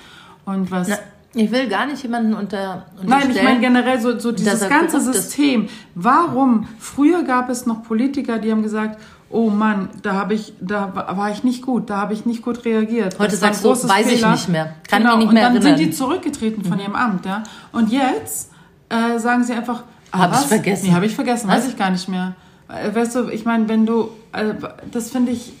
[0.46, 0.88] und was.
[0.88, 0.96] Na,
[1.34, 2.86] ich will gar nicht jemanden unter.
[3.02, 5.06] Nein, ich meine generell so, so dieses ganze ist.
[5.06, 5.68] System.
[5.96, 6.68] Warum?
[6.78, 9.00] Früher gab es noch Politiker, die haben gesagt,
[9.30, 12.42] oh Mann, da habe ich, da wa- war ich nicht gut, da habe ich nicht
[12.42, 13.18] gut reagiert.
[13.18, 14.30] Heute sagst du, weiß ich Fehler.
[14.30, 14.74] nicht mehr.
[14.88, 15.16] Kann genau.
[15.16, 15.72] mich nicht und mehr dann erinnern.
[15.72, 15.76] Mhm.
[15.78, 17.42] sind die zurückgetreten von ihrem Amt, ja.
[17.72, 18.52] Und jetzt
[18.88, 19.82] äh, sagen sie einfach,
[20.14, 20.86] ah, Hab ich vergessen.
[20.88, 21.56] Nee, habe ich vergessen, Was?
[21.64, 22.34] weiß ich gar nicht mehr.
[22.68, 24.54] Äh, Weißt du, ich meine, wenn du, äh,
[24.90, 25.52] das finde ich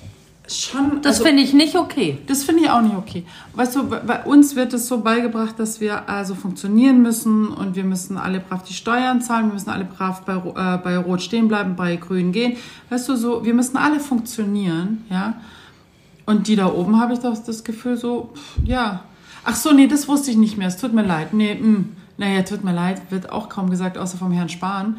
[0.48, 1.00] schon.
[1.02, 2.18] Das also- finde ich nicht okay.
[2.26, 3.24] das finde ich auch nicht okay.
[3.54, 7.84] Weißt du, bei- uns wird es so beigebracht, dass wir also funktionieren müssen und wir
[7.84, 11.48] müssen alle brav die Steuern zahlen, wir müssen alle brav bei, äh, bei Rot stehen
[11.48, 12.56] bleiben, bei Grün gehen.
[12.90, 15.34] Weißt du, so, wir müssen alle funktionieren, ja.
[16.26, 19.00] Und die da oben habe ich doch das Gefühl so, pff, ja.
[19.44, 20.68] Ach so, nee, das wusste ich nicht mehr.
[20.68, 21.34] Es tut mir leid.
[21.34, 21.84] Nee, mh.
[22.16, 24.98] Naja, tut mir leid, wird auch kaum gesagt, außer vom Herrn Spahn,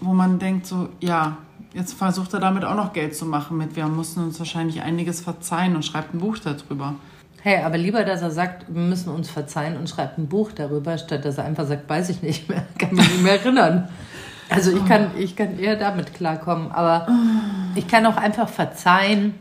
[0.00, 1.38] wo man denkt so, ja,
[1.74, 3.76] jetzt versucht er damit auch noch Geld zu machen mit.
[3.76, 6.94] Wir mussten uns wahrscheinlich einiges verzeihen und schreibt ein Buch darüber.
[7.42, 10.98] Hey, aber lieber, dass er sagt, wir müssen uns verzeihen und schreibt ein Buch darüber,
[10.98, 13.88] statt dass er einfach sagt, weiß ich nicht mehr, kann mich nicht mehr erinnern.
[14.48, 17.08] Also ich kann, ich kann eher damit klarkommen, aber
[17.74, 19.34] ich kann auch einfach verzeihen,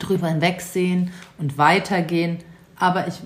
[0.00, 2.38] drüber hinwegsehen und weitergehen.
[2.78, 3.20] Aber ich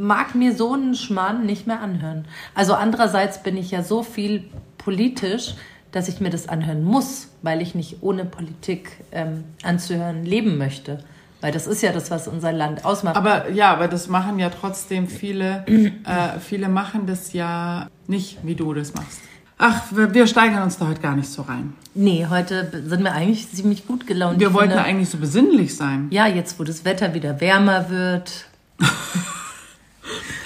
[0.00, 2.24] mag mir so einen Schmarrn nicht mehr anhören.
[2.54, 4.44] Also andererseits bin ich ja so viel
[4.78, 5.54] politisch,
[5.92, 11.04] dass ich mir das anhören muss, weil ich nicht ohne Politik ähm, anzuhören leben möchte.
[11.42, 13.16] Weil das ist ja das, was unser Land ausmacht.
[13.16, 18.54] Aber ja, aber das machen ja trotzdem viele, äh, viele machen das ja nicht, wie
[18.54, 19.20] du das machst.
[19.56, 21.74] Ach, wir, wir steigern uns da heute gar nicht so rein.
[21.94, 24.40] Nee, heute sind wir eigentlich ziemlich gut gelaunt.
[24.40, 26.08] Wir Ich wollten finde, eigentlich so besinnlich sein.
[26.10, 28.46] Ja, jetzt wo das Wetter wieder wärmer wird.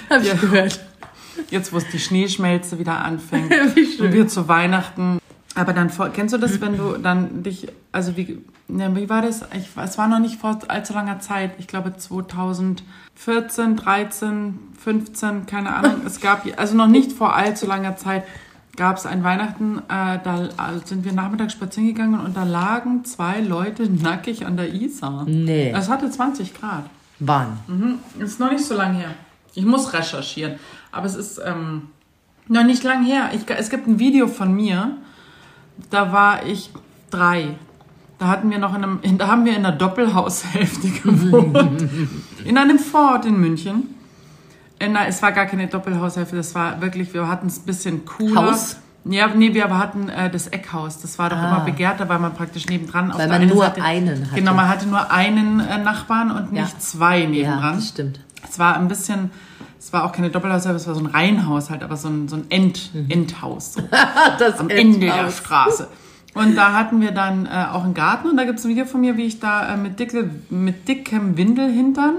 [0.09, 0.33] Hab ich Ja.
[0.35, 0.79] gehört.
[1.49, 4.05] Jetzt, wo es die Schneeschmelze wieder anfängt Wie schön.
[4.07, 5.19] und wir zu Weihnachten.
[5.53, 9.41] Aber dann, kennst du das, wenn du dann dich, also wie, ne, wie war das?
[9.57, 11.51] Ich, es war noch nicht vor allzu langer Zeit.
[11.59, 16.01] Ich glaube 2014, 13, 15, keine Ahnung.
[16.05, 18.23] Es gab, also noch nicht vor allzu langer Zeit
[18.75, 20.49] gab es ein Weihnachten, äh, da äh,
[20.85, 25.23] sind wir nachmittags spazieren gegangen und da lagen zwei Leute nackig an der Isar.
[25.25, 25.71] Nee.
[25.73, 26.83] Es hatte 20 Grad.
[27.19, 27.57] Wann?
[27.67, 27.99] Mhm.
[28.19, 29.11] Ist noch nicht so lange her.
[29.55, 30.55] Ich muss recherchieren.
[30.91, 31.83] Aber es ist ähm,
[32.47, 33.31] noch nicht lang her.
[33.33, 34.91] Ich, es gibt ein Video von mir.
[35.89, 36.71] Da war ich
[37.09, 37.55] drei.
[38.19, 41.83] Da hatten wir noch in einem, in, da haben wir in einer Doppelhaushälfte gewohnt.
[42.45, 43.95] in einem Fort in München.
[44.79, 46.35] Äh, nein, es war gar keine Doppelhaushälfte.
[46.35, 48.47] Das war wirklich, wir hatten es ein bisschen cooler.
[48.51, 48.77] Haus?
[49.07, 50.99] Ja, nee, wir aber hatten äh, das Eckhaus.
[51.01, 51.47] Das war doch Ah.
[51.57, 54.35] immer begehrter, weil man praktisch nebendran auf Weil der man nur Seite, einen hatte.
[54.35, 56.63] Genau, man hatte nur einen äh, Nachbarn und Ja.
[56.63, 57.75] nicht zwei Ja, nebendran.
[57.75, 58.19] das stimmt.
[58.49, 59.31] Es war ein bisschen,
[59.79, 62.45] es war auch keine Doppelhaushälfte, es war so ein Reihenhaushalt, aber so ein, so ein
[62.49, 63.09] End, Mhm.
[63.09, 63.73] Endhaus.
[63.73, 63.81] So
[64.39, 65.37] Das am Ende der Endhaus.
[65.37, 65.87] Straße.
[66.33, 68.85] Und da hatten wir dann äh, auch einen Garten und da gibt es ein Video
[68.85, 72.15] von mir, wie ich da äh, mit, dicke, mit dickem Windelhintern,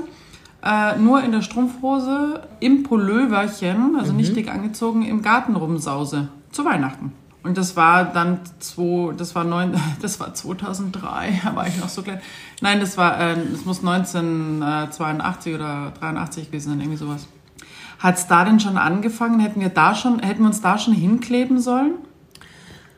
[0.64, 4.16] äh, nur in der Strumpfhose, im Pulloverchen, also Mhm.
[4.16, 6.28] nicht dick angezogen, im Garten rumsause.
[6.50, 7.12] Zu Weihnachten.
[7.46, 11.88] Und das war dann zwei, das war neun, das war 2003, da war ich noch
[11.88, 12.20] so klein.
[12.60, 17.28] Nein, das war, äh, das muss 1982 oder 83 gewesen sein, irgendwie sowas.
[17.98, 19.40] Hat es da denn schon angefangen?
[19.40, 21.94] Hätten wir da schon, hätten wir uns da schon hinkleben sollen?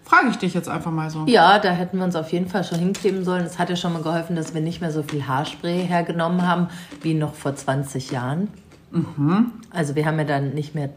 [0.03, 1.27] Frage ich dich jetzt einfach mal so.
[1.27, 3.45] Ja, da hätten wir uns auf jeden Fall schon hinkleben sollen.
[3.45, 6.69] Es hat ja schon mal geholfen, dass wir nicht mehr so viel Haarspray hergenommen haben
[7.03, 8.49] wie noch vor 20 Jahren.
[8.91, 9.53] Mhm.
[9.71, 10.89] Also wir haben ja dann nicht mehr,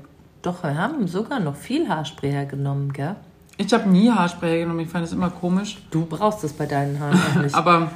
[0.41, 3.17] doch, wir haben sogar noch viel Haarspray hergenommen, gell?
[3.57, 5.77] Ich habe nie Haarspray genommen, ich fand es immer komisch.
[5.91, 7.55] Du brauchst es bei deinen Haaren auch nicht.
[7.61, 7.91] Aber,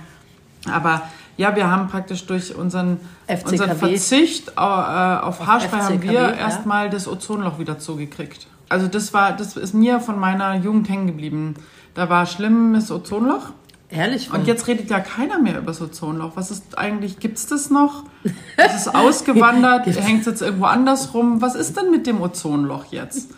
[0.71, 1.03] aber
[1.37, 3.51] ja, wir haben praktisch durch unseren, FCKW.
[3.51, 6.31] unseren Verzicht äh, auf, Haarspray haben FCKW, wir ja.
[6.31, 8.47] erstmal das Ozonloch wieder zugekriegt.
[8.69, 11.55] Also das war, das ist mir von meiner Jugend hängen geblieben.
[11.93, 13.51] Da war schlimmes Ozonloch.
[13.89, 14.33] Ehrlich?
[14.33, 16.31] Und jetzt redet ja keiner mehr über das Ozonloch.
[16.35, 18.03] Was ist eigentlich, gibt's das noch?
[18.23, 19.85] Ist es ausgewandert?
[19.85, 21.41] Hängt es jetzt irgendwo anders rum?
[21.41, 23.35] Was ist denn mit dem Ozonloch jetzt?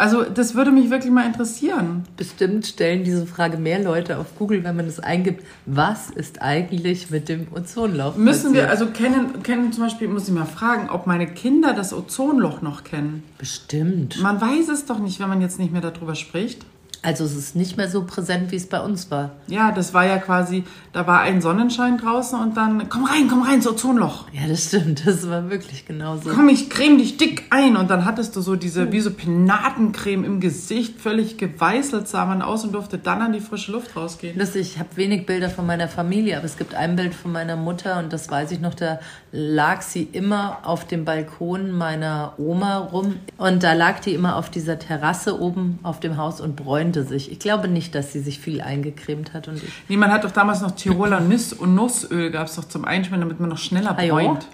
[0.00, 2.04] Also, das würde mich wirklich mal interessieren.
[2.16, 5.44] Bestimmt stellen diese Frage mehr Leute auf Google, wenn man es eingibt.
[5.66, 8.16] Was ist eigentlich mit dem Ozonloch?
[8.16, 11.92] Müssen wir, also kennen, kennen zum Beispiel, muss ich mal fragen, ob meine Kinder das
[11.92, 13.24] Ozonloch noch kennen.
[13.36, 14.18] Bestimmt.
[14.22, 16.64] Man weiß es doch nicht, wenn man jetzt nicht mehr darüber spricht.
[17.02, 19.30] Also es ist nicht mehr so präsent, wie es bei uns war.
[19.46, 23.42] Ja, das war ja quasi, da war ein Sonnenschein draußen und dann, komm rein, komm
[23.42, 24.26] rein, ins Ozonloch.
[24.32, 25.02] Ja, das stimmt.
[25.10, 26.30] Das war wirklich genauso.
[26.30, 27.76] Komm, ich creme dich dick ein.
[27.76, 32.42] Und dann hattest du so diese, wie so Penatencreme im Gesicht, völlig geweißelt sah man
[32.42, 34.38] aus und durfte dann an die frische Luft rausgehen.
[34.38, 37.56] Lustig, ich habe wenig Bilder von meiner Familie, aber es gibt ein Bild von meiner
[37.56, 39.00] Mutter und das weiß ich noch, da
[39.32, 44.50] lag sie immer auf dem Balkon meiner Oma rum und da lag die immer auf
[44.50, 47.30] dieser Terrasse oben auf dem Haus und bräunte sich.
[47.30, 49.70] Ich glaube nicht, dass sie sich viel eingecremt hat und ich.
[49.88, 53.20] Nee, man hat doch damals noch Tiroler Nuss und Nussöl gab es doch zum Einschmieren,
[53.20, 54.46] damit man noch schneller bräunt.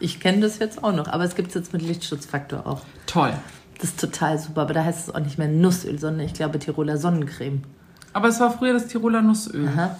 [0.00, 2.82] Ich kenne das jetzt auch noch, aber es gibt es jetzt mit Lichtschutzfaktor auch.
[3.06, 3.32] Toll.
[3.80, 6.58] Das ist total super, aber da heißt es auch nicht mehr Nussöl, sondern ich glaube
[6.58, 7.62] Tiroler Sonnencreme.
[8.12, 9.68] Aber es war früher das Tiroler Nussöl.
[9.68, 9.96] Aha.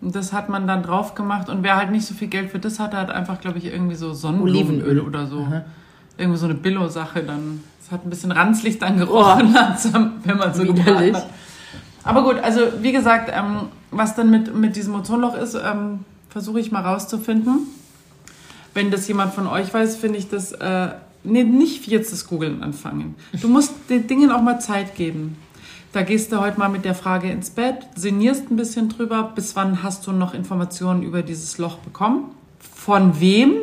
[0.00, 1.48] Und das hat man dann drauf gemacht.
[1.48, 3.94] Und wer halt nicht so viel Geld für das hatte, hat einfach, glaube ich, irgendwie
[3.94, 5.46] so Sonnenblumenöl oder so.
[6.18, 7.62] Irgendwie so eine Billo-Sache dann.
[7.84, 11.14] Es hat ein bisschen ranzlig dann gerochen, langsam, wenn man so Widerlich.
[11.14, 11.26] hat.
[12.02, 16.00] Aber gut, also wie gesagt, ähm, was dann mit, mit diesem Ozonloch ist, ähm,
[16.30, 17.66] versuche ich mal rauszufinden.
[18.74, 20.88] Wenn das jemand von euch weiß, finde ich das, äh,
[21.24, 23.14] nee, nicht jetzt das Googeln anfangen.
[23.40, 25.36] Du musst den Dingen auch mal Zeit geben.
[25.92, 29.56] Da gehst du heute mal mit der Frage ins Bett, sinnierst ein bisschen drüber, bis
[29.56, 32.32] wann hast du noch Informationen über dieses Loch bekommen?
[32.58, 33.54] Von wem?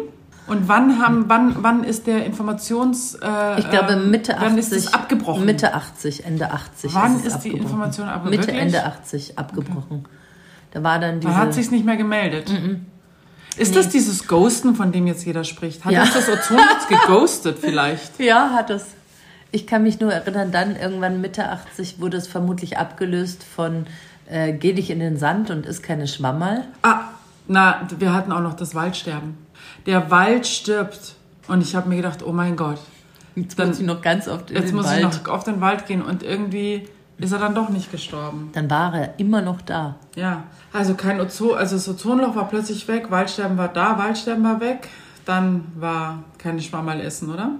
[0.46, 4.50] Und wann haben, wann, wann ist der Informations, äh, Ich glaube ähm, Mitte 80.
[4.50, 5.46] Wann ist es abgebrochen?
[5.46, 6.94] Mitte 80, Ende 80.
[6.94, 7.62] Wann es ist die abgebrochen.
[7.62, 8.30] Information abgebrochen?
[8.32, 8.62] Mitte, Wirklich?
[8.62, 10.06] Ende 80 abgebrochen.
[10.72, 11.32] Da war dann diese.
[11.32, 12.52] Man hat sich's nicht mehr gemeldet.
[13.58, 15.86] Ist das dieses Ghosten, von dem jetzt jeder spricht?
[15.86, 16.02] Hat Ja.
[16.02, 18.20] uns das Ozon jetzt geghostet vielleicht?
[18.20, 18.88] ja, hat es.
[19.52, 23.86] Ich kann mich nur erinnern, dann irgendwann Mitte 80 wurde es vermutlich abgelöst von
[24.28, 26.64] äh, Geh dich in den Sand und isst keine Schwammerl.
[26.82, 27.02] Ah,
[27.48, 29.38] na, wir hatten auch noch das Waldsterben.
[29.86, 31.16] Der Wald stirbt.
[31.48, 32.80] Und ich habe mir gedacht, oh mein Gott,
[33.36, 35.00] Jetzt Dann- muss ich noch ganz oft in jetzt den muss Wald.
[35.00, 36.04] ich noch auf den Wald gehen.
[36.04, 36.88] Und irgendwie
[37.18, 38.50] ist er dann doch nicht gestorben.
[38.54, 39.96] Dann war er immer noch da.
[40.16, 44.60] Ja, also kein Ozon, also das Ozonloch war plötzlich weg, Waldsterben war da, Waldsterben war
[44.60, 44.88] weg.
[45.26, 47.52] Dann war keine Schwammerl essen, oder?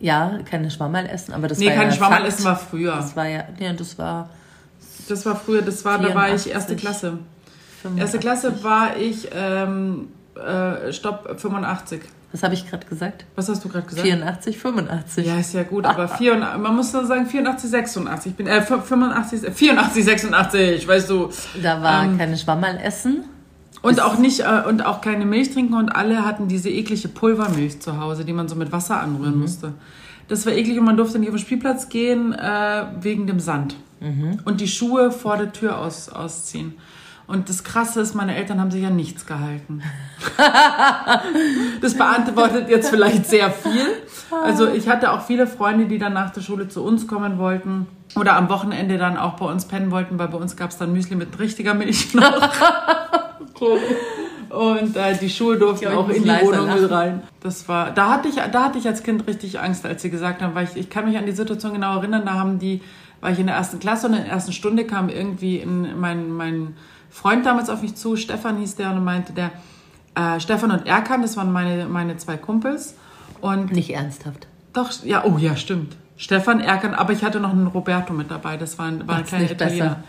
[0.00, 2.32] Ja, keine Schwammerl essen, aber das nee, war keine ja Schwammerl Fakt.
[2.32, 2.96] essen war früher.
[2.96, 4.28] Das war ja, ja, das war
[5.08, 6.52] Das war früher, das war, da war ich 84.
[6.52, 7.18] erste Klasse.
[7.82, 8.00] 85.
[8.02, 12.00] Erste Klasse war ich, ähm, äh, stopp, 85.
[12.32, 13.24] Was habe ich gerade gesagt?
[13.36, 14.06] Was hast du gerade gesagt?
[14.06, 15.26] 84, 85.
[15.26, 18.32] Ja, ist ja gut, aber 84, man muss nur sagen 84, 86.
[18.32, 21.30] Ich bin, äh, 85, äh, 84, 86, weißt du.
[21.62, 23.24] Da war Ähm, keine Schwammerl essen.
[23.82, 27.80] Und auch nicht, äh, und auch keine Milch trinken und alle hatten diese eklige Pulvermilch
[27.80, 29.74] zu Hause, die man so mit Wasser anrühren musste.
[30.26, 33.76] Das war eklig und man durfte nicht auf den Spielplatz gehen, äh, wegen dem Sand.
[34.44, 36.74] Und die Schuhe vor der Tür aus, ausziehen.
[37.26, 39.82] Und das Krasse ist, meine Eltern haben sich an nichts gehalten.
[41.80, 43.86] das beantwortet jetzt vielleicht sehr viel.
[44.44, 47.86] Also ich hatte auch viele Freunde, die dann nach der Schule zu uns kommen wollten
[48.14, 50.92] oder am Wochenende dann auch bei uns pennen wollten, weil bei uns gab es dann
[50.92, 52.50] Müsli mit richtiger Milch noch.
[54.50, 57.22] Und äh, die Schuhe durften auch in die Wohnung mit rein.
[57.40, 60.42] Das war, da hatte ich, da hatte ich als Kind richtig Angst, als sie gesagt
[60.42, 62.22] haben, weil ich, ich kann mich an die Situation genau erinnern.
[62.24, 62.80] Da haben die,
[63.20, 66.30] war ich in der ersten Klasse und in der ersten Stunde kam irgendwie in, mein,
[66.30, 66.76] mein
[67.14, 69.52] Freund damals auf mich zu, Stefan hieß der und meinte der,
[70.16, 72.96] äh, Stefan und Erkan, das waren meine, meine zwei Kumpels.
[73.40, 74.48] Und Nicht ernsthaft.
[74.72, 75.94] doch, ja, oh ja, stimmt.
[76.16, 79.24] Stefan, Erkan, aber ich hatte noch einen Roberto mit dabei, das war ein, war ein
[79.24, 79.74] kleiner nicht besser.
[79.74, 80.02] Italiener.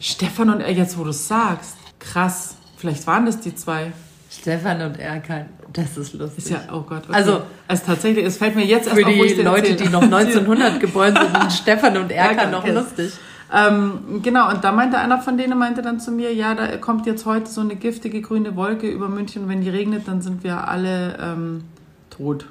[0.00, 3.92] Stefan und er, jetzt wo du es sagst, krass, vielleicht waren das die zwei.
[4.30, 5.46] Stefan und Erkan.
[5.72, 6.38] Das ist lustig.
[6.44, 7.04] Ist ja, oh Gott.
[7.04, 7.12] Okay.
[7.14, 9.76] Also- also tatsächlich, es fällt mir jetzt erst Für auf, die Leute, erzähle.
[9.76, 13.12] die noch 1900 geboren sind, sind Stefan und Erka Erka, noch lustig.
[13.54, 17.06] Ähm, genau, und da meinte einer von denen, meinte dann zu mir, ja, da kommt
[17.06, 19.48] jetzt heute so eine giftige grüne Wolke über München.
[19.48, 21.64] Wenn die regnet, dann sind wir alle ähm,
[22.08, 22.46] tot.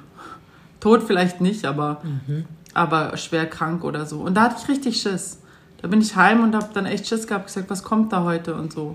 [0.78, 2.02] Tot vielleicht nicht, aber,
[2.74, 4.20] aber schwer krank oder so.
[4.20, 5.40] Und da hatte ich richtig Schiss.
[5.80, 8.54] Da bin ich heim und habe dann echt Schiss gehabt, gesagt, was kommt da heute
[8.54, 8.94] und so.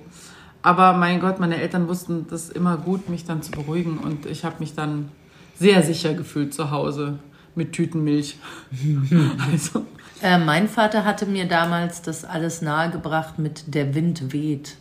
[0.61, 3.97] Aber mein Gott, meine Eltern wussten das immer gut, mich dann zu beruhigen.
[3.97, 5.09] Und ich habe mich dann
[5.59, 7.19] sehr sicher gefühlt zu Hause
[7.57, 8.37] mit Tütenmilch.
[9.51, 9.85] also,
[10.21, 14.75] Äh, mein Vater hatte mir damals das alles nahegebracht mit Der Wind weht.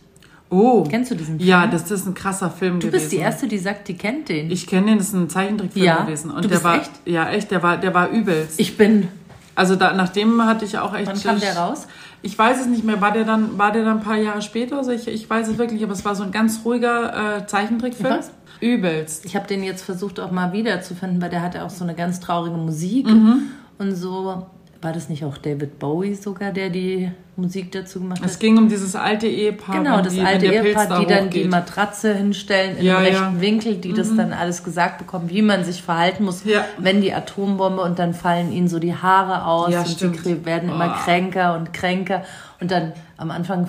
[0.49, 0.83] oh.
[0.89, 1.47] Kennst du diesen Film?
[1.49, 3.01] Ja, das ist ein krasser Film Du gewesen.
[3.01, 4.49] bist die Erste, die sagt, die kennt den.
[4.49, 6.31] Ich kenne den, das ist ein Zeichentrickfilm Ja, gewesen.
[6.31, 6.91] Und du der bist war echt?
[7.05, 8.59] ja echt, der war, der war übelst.
[8.59, 9.09] Ich bin.
[9.53, 11.07] Also da, nach dem hatte ich auch echt.
[11.07, 11.87] Wann kam der raus?
[12.23, 12.99] Ich weiß es nicht mehr.
[13.01, 14.77] War der dann, war der dann ein paar Jahre später?
[14.77, 18.09] Also ich, ich weiß es wirklich, aber es war so ein ganz ruhiger äh, Zeichentrickfilm.
[18.17, 18.31] Was?
[18.61, 19.25] Übelst.
[19.25, 22.19] Ich habe den jetzt versucht auch mal wiederzufinden, weil der hatte auch so eine ganz
[22.19, 23.43] traurige Musik Mhm.
[23.77, 24.45] und so.
[24.79, 28.29] War das nicht auch David Bowie sogar, der die Musik dazu gemacht hat?
[28.29, 29.75] Es ging um dieses alte Ehepaar.
[29.79, 31.49] Genau, das die, alte Ehepaar, da die dann die hochgeht.
[31.51, 33.19] Matratze hinstellen in Ja, einem ja.
[33.21, 36.63] rechten Winkel, die das dann alles gesagt bekommen, wie man sich verhalten muss, Ja.
[36.77, 40.23] wenn die Atombombe und dann fallen ihnen so die Haare aus Ja, und stimmt.
[40.23, 41.03] sie werden immer Oh.
[41.03, 42.21] kränker und kränker
[42.61, 43.67] und dann am Anfang,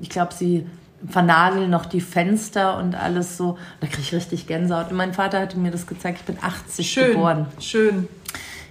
[0.00, 0.64] ich glaube, sie
[1.08, 3.58] vernageln noch die Fenster und alles so.
[3.80, 4.90] Da kriege ich richtig Gänsehaut.
[4.90, 7.46] Und mein Vater hatte mir das gezeigt, ich bin 80 Schön, geboren.
[7.60, 8.08] schön.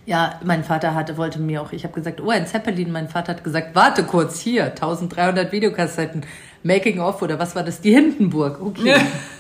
[0.06, 2.92] Ja, mein Vater hatte, wollte mir auch, ich habe gesagt, oh, ein Zeppelin.
[2.92, 6.24] Mein Vater hat gesagt, warte kurz, hier, 1300 Videokassetten,
[6.64, 8.62] Making of oder was war das, die Hindenburg.
[8.62, 8.90] Okay.
[8.90, 8.98] Ja.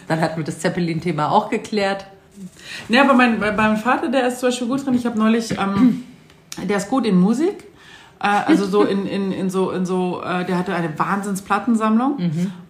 [0.07, 2.05] Dann hatten wir das Zeppelin-Thema auch geklärt.
[2.89, 4.95] Ne, aber mein, bei meinem Vater, der ist zum Beispiel gut drin.
[4.95, 6.03] Ich habe neulich, ähm,
[6.63, 7.63] der ist gut in Musik.
[8.19, 12.17] Äh, also so in, in, in so, in so äh, der hatte eine Wahnsinnsplattensammlung.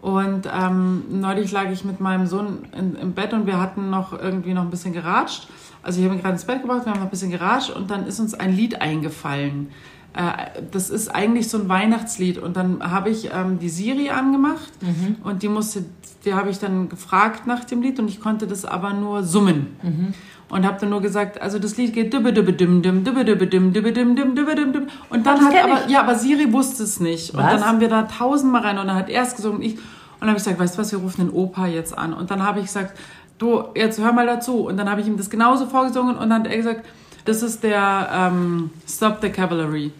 [0.02, 4.14] Und ähm, neulich lag ich mit meinem Sohn in, im Bett und wir hatten noch
[4.14, 5.48] irgendwie noch ein bisschen geratscht.
[5.84, 7.92] Also ich habe ihn gerade ins Bett gebracht, wir haben noch ein bisschen geratscht und
[7.92, 9.70] dann ist uns ein Lied eingefallen.
[10.14, 14.72] Äh, das ist eigentlich so ein Weihnachtslied und dann habe ich ähm, die Siri angemacht
[15.24, 15.84] und die musste,
[16.24, 19.68] die habe ich dann gefragt nach dem Lied und ich konnte das aber nur summen
[20.50, 23.48] und habe dann nur gesagt, also das Lied geht dibbe dibbe dim dim dibbe dibbe
[23.48, 26.52] dim dibbe dim dim dibbe dim dim und dann das hat aber ja, aber Siri
[26.54, 27.34] wusste es nicht.
[27.34, 29.78] Und dann haben wir da tausendmal rein und dann hat er es gesungen und ich
[30.16, 32.14] und dann habe ich gesagt, weißt du was, wir rufen den Opa jetzt an.
[32.14, 32.98] Und dann habe ich gesagt,
[33.38, 34.66] du jetzt hör mal dazu.
[34.66, 36.86] Und dann habe ich ihm das genauso vorgesungen und dann hat er gesagt,
[37.26, 39.92] das ist der ähm, Stop the Cavalry.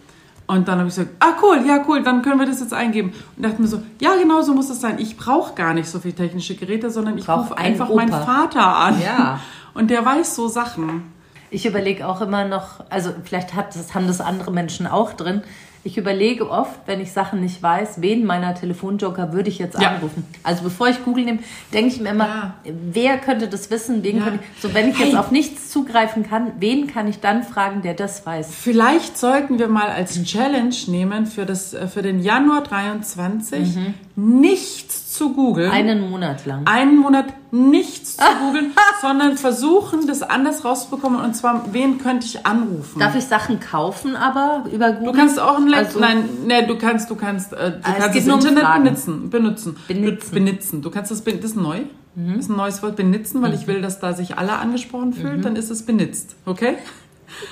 [0.46, 3.12] Und dann habe ich gesagt, ah cool, ja cool, dann können wir das jetzt eingeben.
[3.36, 4.98] Und dachte mir so, ja genau so muss es sein.
[4.98, 7.96] Ich brauche gar nicht so viel technische Geräte, sondern ich rufe einfach Opa.
[7.96, 9.00] meinen Vater an.
[9.00, 9.40] Ja.
[9.74, 11.12] Und der weiß so Sachen.
[11.50, 15.42] Ich überlege auch immer noch, also vielleicht hat das, haben das andere Menschen auch drin.
[15.86, 19.90] Ich überlege oft, wenn ich Sachen nicht weiß, wen meiner Telefonjoker würde ich jetzt Ja.
[19.90, 20.24] anrufen.
[20.42, 21.38] Also bevor ich Google nehme,
[21.72, 22.54] denke ich mir immer, Ja.
[22.64, 24.02] wer könnte das wissen?
[24.02, 24.24] Wen Ja.
[24.24, 25.06] könnte ich, so wenn ich Hey.
[25.06, 28.48] jetzt auf nichts zugreifen kann, wen kann ich dann fragen, der das weiß?
[28.52, 33.76] Vielleicht sollten wir mal als Challenge nehmen für, das, äh, für den Januar 23
[34.16, 35.70] nichts zu googeln.
[35.70, 36.66] Einen Monat lang.
[36.66, 41.20] einen Monat nichts zu googeln, sondern versuchen, das anders rauszubekommen.
[41.20, 42.98] Und zwar, wen könnte ich anrufen?
[43.00, 45.12] Darf ich Sachen kaufen, aber über Google?
[45.12, 45.86] Du kannst auch ein Laptop.
[45.86, 48.74] Also- nein, nee, du kannst, du kannst, äh, du Ah, es kannst das um Internet
[48.84, 49.76] benutzen, benutzen.
[49.88, 50.28] Benutzen.
[50.30, 50.82] Du, benutzen.
[50.82, 51.80] Du kannst das, das ist neu.
[52.18, 55.42] Das ist ein neues Wort, benutzen, weil ich will, dass da sich alle angesprochen fühlen,
[55.42, 56.76] dann ist es benutzt, okay?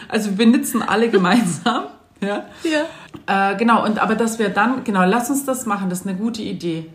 [0.09, 1.85] Also wir benutzen alle gemeinsam,
[2.23, 2.45] ja?
[2.63, 3.51] Ja.
[3.53, 6.17] Äh, genau, und aber dass wir dann, genau, lass uns das machen, das ist eine
[6.17, 6.87] gute Idee.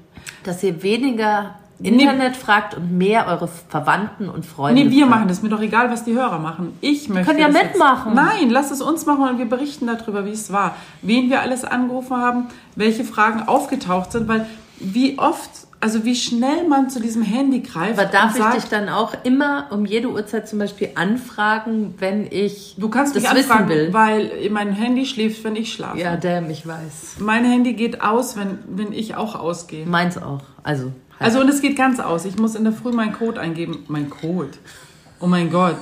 [0.43, 4.83] Dass ihr weniger Internet fragt und mehr eure Verwandten und Freunde.
[4.83, 5.09] Nee, wir fragt.
[5.11, 5.41] machen das.
[5.41, 6.77] Mir doch egal, was die Hörer machen.
[6.81, 7.25] Ich möchte.
[7.25, 8.13] können ja das jetzt- mitmachen.
[8.15, 10.75] Nein, lass es uns machen und wir berichten darüber, wie es war.
[11.01, 14.45] Wen wir alles angerufen haben, welche Fragen aufgetaucht sind, weil
[14.79, 15.49] wie oft,
[15.81, 17.97] also wie schnell man zu diesem Handy greift.
[17.97, 22.27] Aber darf ich sagt, dich dann auch immer um jede Uhrzeit zum Beispiel anfragen, wenn
[22.29, 23.93] ich Du kannst das mich wissen anfragen, will?
[23.93, 25.99] weil mein Handy schläft, wenn ich schlafe.
[25.99, 27.15] Ja, damn, ich weiß.
[27.19, 29.85] Mein Handy geht aus, wenn, wenn ich auch ausgehe.
[29.85, 30.41] Meins auch.
[30.63, 30.93] Also, halt.
[31.19, 32.25] Also und es geht ganz aus.
[32.25, 33.85] Ich muss in der Früh meinen Code eingeben.
[33.87, 34.51] Mein Code.
[35.21, 35.77] Oh mein Gott.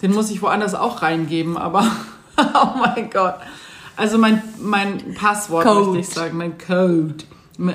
[0.00, 1.86] Den muss ich woanders auch reingeben, aber
[2.38, 3.36] oh mein Gott.
[3.96, 5.90] Also mein, mein Passwort Code.
[5.90, 7.14] möchte ich sagen, mein Code.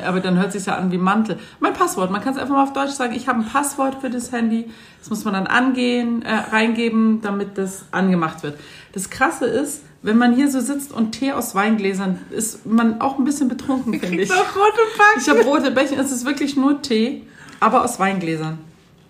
[0.05, 1.39] Aber dann hört sich ja an wie Mantel.
[1.59, 3.13] Mein Passwort, man kann es einfach mal auf Deutsch sagen.
[3.15, 4.69] Ich habe ein Passwort für das Handy.
[4.99, 8.59] Das muss man dann angehen, äh, reingeben, damit das angemacht wird.
[8.91, 13.17] Das Krasse ist, wenn man hier so sitzt und Tee aus Weingläsern, ist man auch
[13.17, 14.31] ein bisschen betrunken, finde ich.
[14.31, 15.21] auch rote Backen.
[15.21, 17.23] Ich habe rote Becher, es ist wirklich nur Tee,
[17.59, 18.57] aber aus Weingläsern.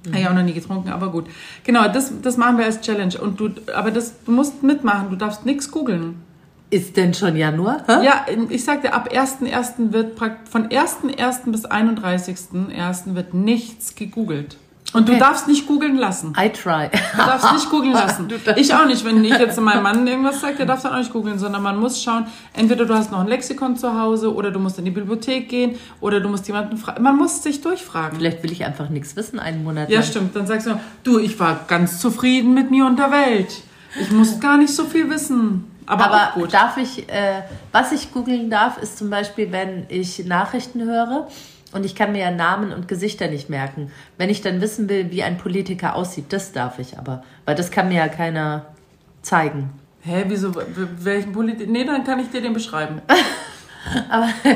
[0.08, 1.26] Habe ich auch noch nie getrunken, aber gut.
[1.66, 3.20] Genau, das, das machen wir als Challenge.
[3.20, 6.22] Und du, aber das, du musst mitmachen, du darfst nichts googeln.
[6.72, 7.84] Ist denn schon Januar?
[7.88, 8.06] Hä?
[8.06, 9.92] Ja, ich sagte, ab 1.1.
[9.92, 11.52] wird von 1.1.
[11.52, 13.16] bis 31.1.
[13.16, 14.58] wird nichts gegoogelt.
[14.92, 15.20] Und du Okay.
[15.20, 16.34] darfst nicht googeln lassen.
[16.36, 16.90] I try.
[17.12, 18.28] Du darfst nicht googeln lassen.
[18.28, 19.06] Du Ich auch nicht.
[19.06, 21.62] Wenn ich jetzt zu meinem Mann irgendwas sage, der darf dann auch nicht googeln, sondern
[21.62, 24.86] man muss schauen, entweder du hast noch ein Lexikon zu Hause oder du musst in
[24.86, 27.04] die Bibliothek gehen oder du musst jemanden fragen.
[27.04, 28.18] Man muss sich durchfragen.
[28.18, 30.08] Vielleicht will ich einfach nichts wissen einen Monat Ja, lang.
[30.10, 30.36] stimmt.
[30.36, 33.62] Dann sagst du, du, ich war ganz zufrieden mit mir und der Welt.
[34.02, 35.66] Ich muss gar nicht so viel wissen.
[35.90, 36.54] Aber, Aber gut.
[36.54, 41.28] darf ich, äh, was ich googeln darf, ist zum Beispiel, wenn ich Nachrichten höre
[41.72, 43.92] und ich kann mir ja Namen und Gesichter nicht merken.
[44.16, 47.24] Wenn ich dann wissen will, wie ein Politiker aussieht, das darf ich aber.
[47.46, 48.68] Weil das kann mir ja keiner
[49.24, 49.72] zeigen.
[50.02, 50.54] Hä, wieso?
[51.00, 51.68] Welchen Politik?
[51.68, 53.02] Nee, dann kann ich dir den beschreiben.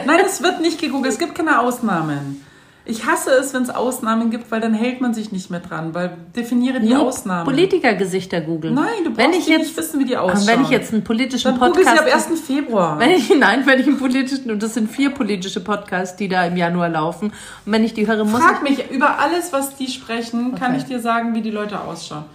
[0.06, 1.14] Nein, es wird nicht gegoogelt.
[1.14, 2.46] Es gibt keine Ausnahmen.
[2.86, 5.94] Ich hasse es, wenn es Ausnahmen gibt, weil dann hält man sich nicht mehr dran.
[5.94, 7.46] Weil definiere die Nur Ausnahmen.
[7.46, 8.74] Politikergesichter googeln.
[8.74, 10.48] Nein, du brauchst wenn ich jetzt, nicht wissen, wie die ausschauen.
[10.48, 12.26] Wenn ich jetzt einen politischen dann google sie Podcast...
[12.28, 12.42] ab 1.
[12.42, 13.00] Februar.
[13.04, 16.46] Wenn ich, nein, wenn ich einen politischen, und das sind vier politische Podcasts, die da
[16.46, 17.32] im Januar laufen,
[17.66, 20.78] und wenn ich die höre, muss Frag mich über alles, was die sprechen, kann Okay.
[20.80, 22.26] ich dir sagen, wie die Leute ausschauen.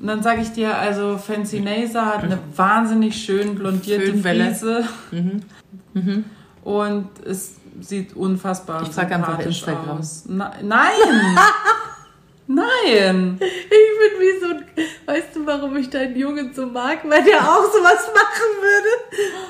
[0.00, 4.46] Und dann sage ich dir, also Fancy Naser hat eine wahnsinnig schön blondierte Föhnwelle.
[4.52, 4.84] Frise.
[6.64, 9.98] Und es sieht unfassbar Ich frag einfach Instagram.
[9.98, 10.24] aus.
[10.26, 11.36] Na, nein!
[12.46, 13.38] nein!
[13.40, 14.64] Ich bin wie so ein,
[15.06, 16.98] weißt du, warum ich deinen Jungen so mag?
[17.08, 18.88] Weil der auch sowas machen würde.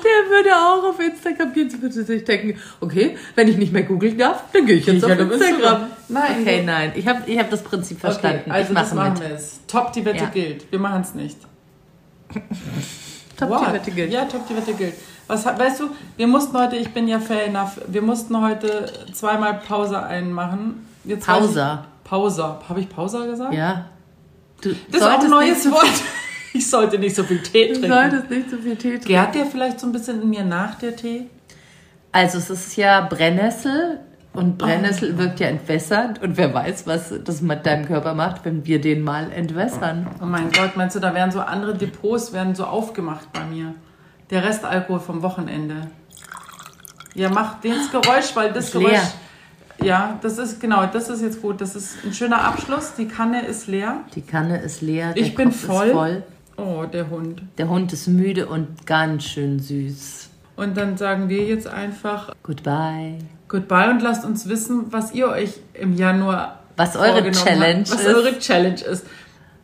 [0.03, 3.83] Der würde auch auf Instagram gehen, so würde sich denken, okay, wenn ich nicht mehr
[3.83, 5.57] googeln darf, dann gehe ich jetzt ich auf halt auf Instagram.
[5.59, 5.87] Instagram.
[6.09, 8.41] Nein, Okay, nein, ich habe ich hab das Prinzip verstanden.
[8.45, 9.29] Okay, also ich das mache machen mit.
[9.29, 9.59] wir es.
[9.67, 10.29] Top, die Wette Ja.
[10.29, 10.71] gilt.
[10.71, 11.37] Wir machen es nicht.
[13.37, 13.67] Top, What?
[13.67, 14.11] die Wette gilt.
[14.11, 14.95] Ja, top, die Wette gilt.
[15.27, 19.55] Was, weißt du, wir mussten heute, ich bin ja fair enough, wir mussten heute zweimal
[19.55, 20.85] Pause einmachen.
[21.03, 21.85] Jetzt Pausa.
[22.03, 22.59] Ich, Pausa.
[22.67, 23.53] Habe ich Pausa gesagt?
[23.53, 23.85] Ja.
[24.61, 25.85] Du Das ist auch ein neues Wort.
[26.53, 27.89] Ich sollte nicht so viel Tee Du trinken.
[27.91, 29.07] solltest nicht so viel Tee trinken.
[29.07, 31.27] Gärt der vielleicht so ein bisschen in mir nach, der Tee?
[32.11, 33.99] Also es ist ja Brennnessel
[34.33, 38.65] und Brennnessel wirkt ja entwässernd und wer weiß, was das mit deinem Körper macht, wenn
[38.65, 40.07] wir den mal entwässern.
[40.19, 43.75] Oh mein Gott, meinst du, da werden so andere Depots werden so aufgemacht bei mir?
[44.29, 45.87] Der Restalkohol vom Wochenende.
[47.13, 48.91] Ja, mach das Geräusch, weil das Ist Geräusch.
[48.91, 49.11] leer.
[49.83, 51.61] Ja, das ist genau, das ist jetzt gut.
[51.61, 52.93] Das ist ein schöner Abschluss.
[52.95, 54.01] Die Kanne ist leer.
[54.15, 55.85] Die Kanne ist leer, der Ich bin Kopf voll.
[55.87, 56.23] ist voll.
[56.57, 57.43] Oh, der Hund.
[57.59, 60.29] Der Hund ist müde und ganz schön süß.
[60.55, 63.19] Und dann sagen wir jetzt einfach Goodbye.
[63.47, 68.01] Goodbye und lasst uns wissen, was ihr euch im Januar Was eure Challenge habt, was
[68.01, 68.07] ist.
[68.15, 69.05] eure Challenge ist.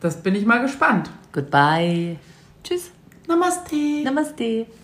[0.00, 1.10] Das bin ich mal gespannt.
[1.32, 2.16] Goodbye.
[2.62, 2.90] Tschüss.
[3.28, 4.64] नमस्ते। नमस्ते।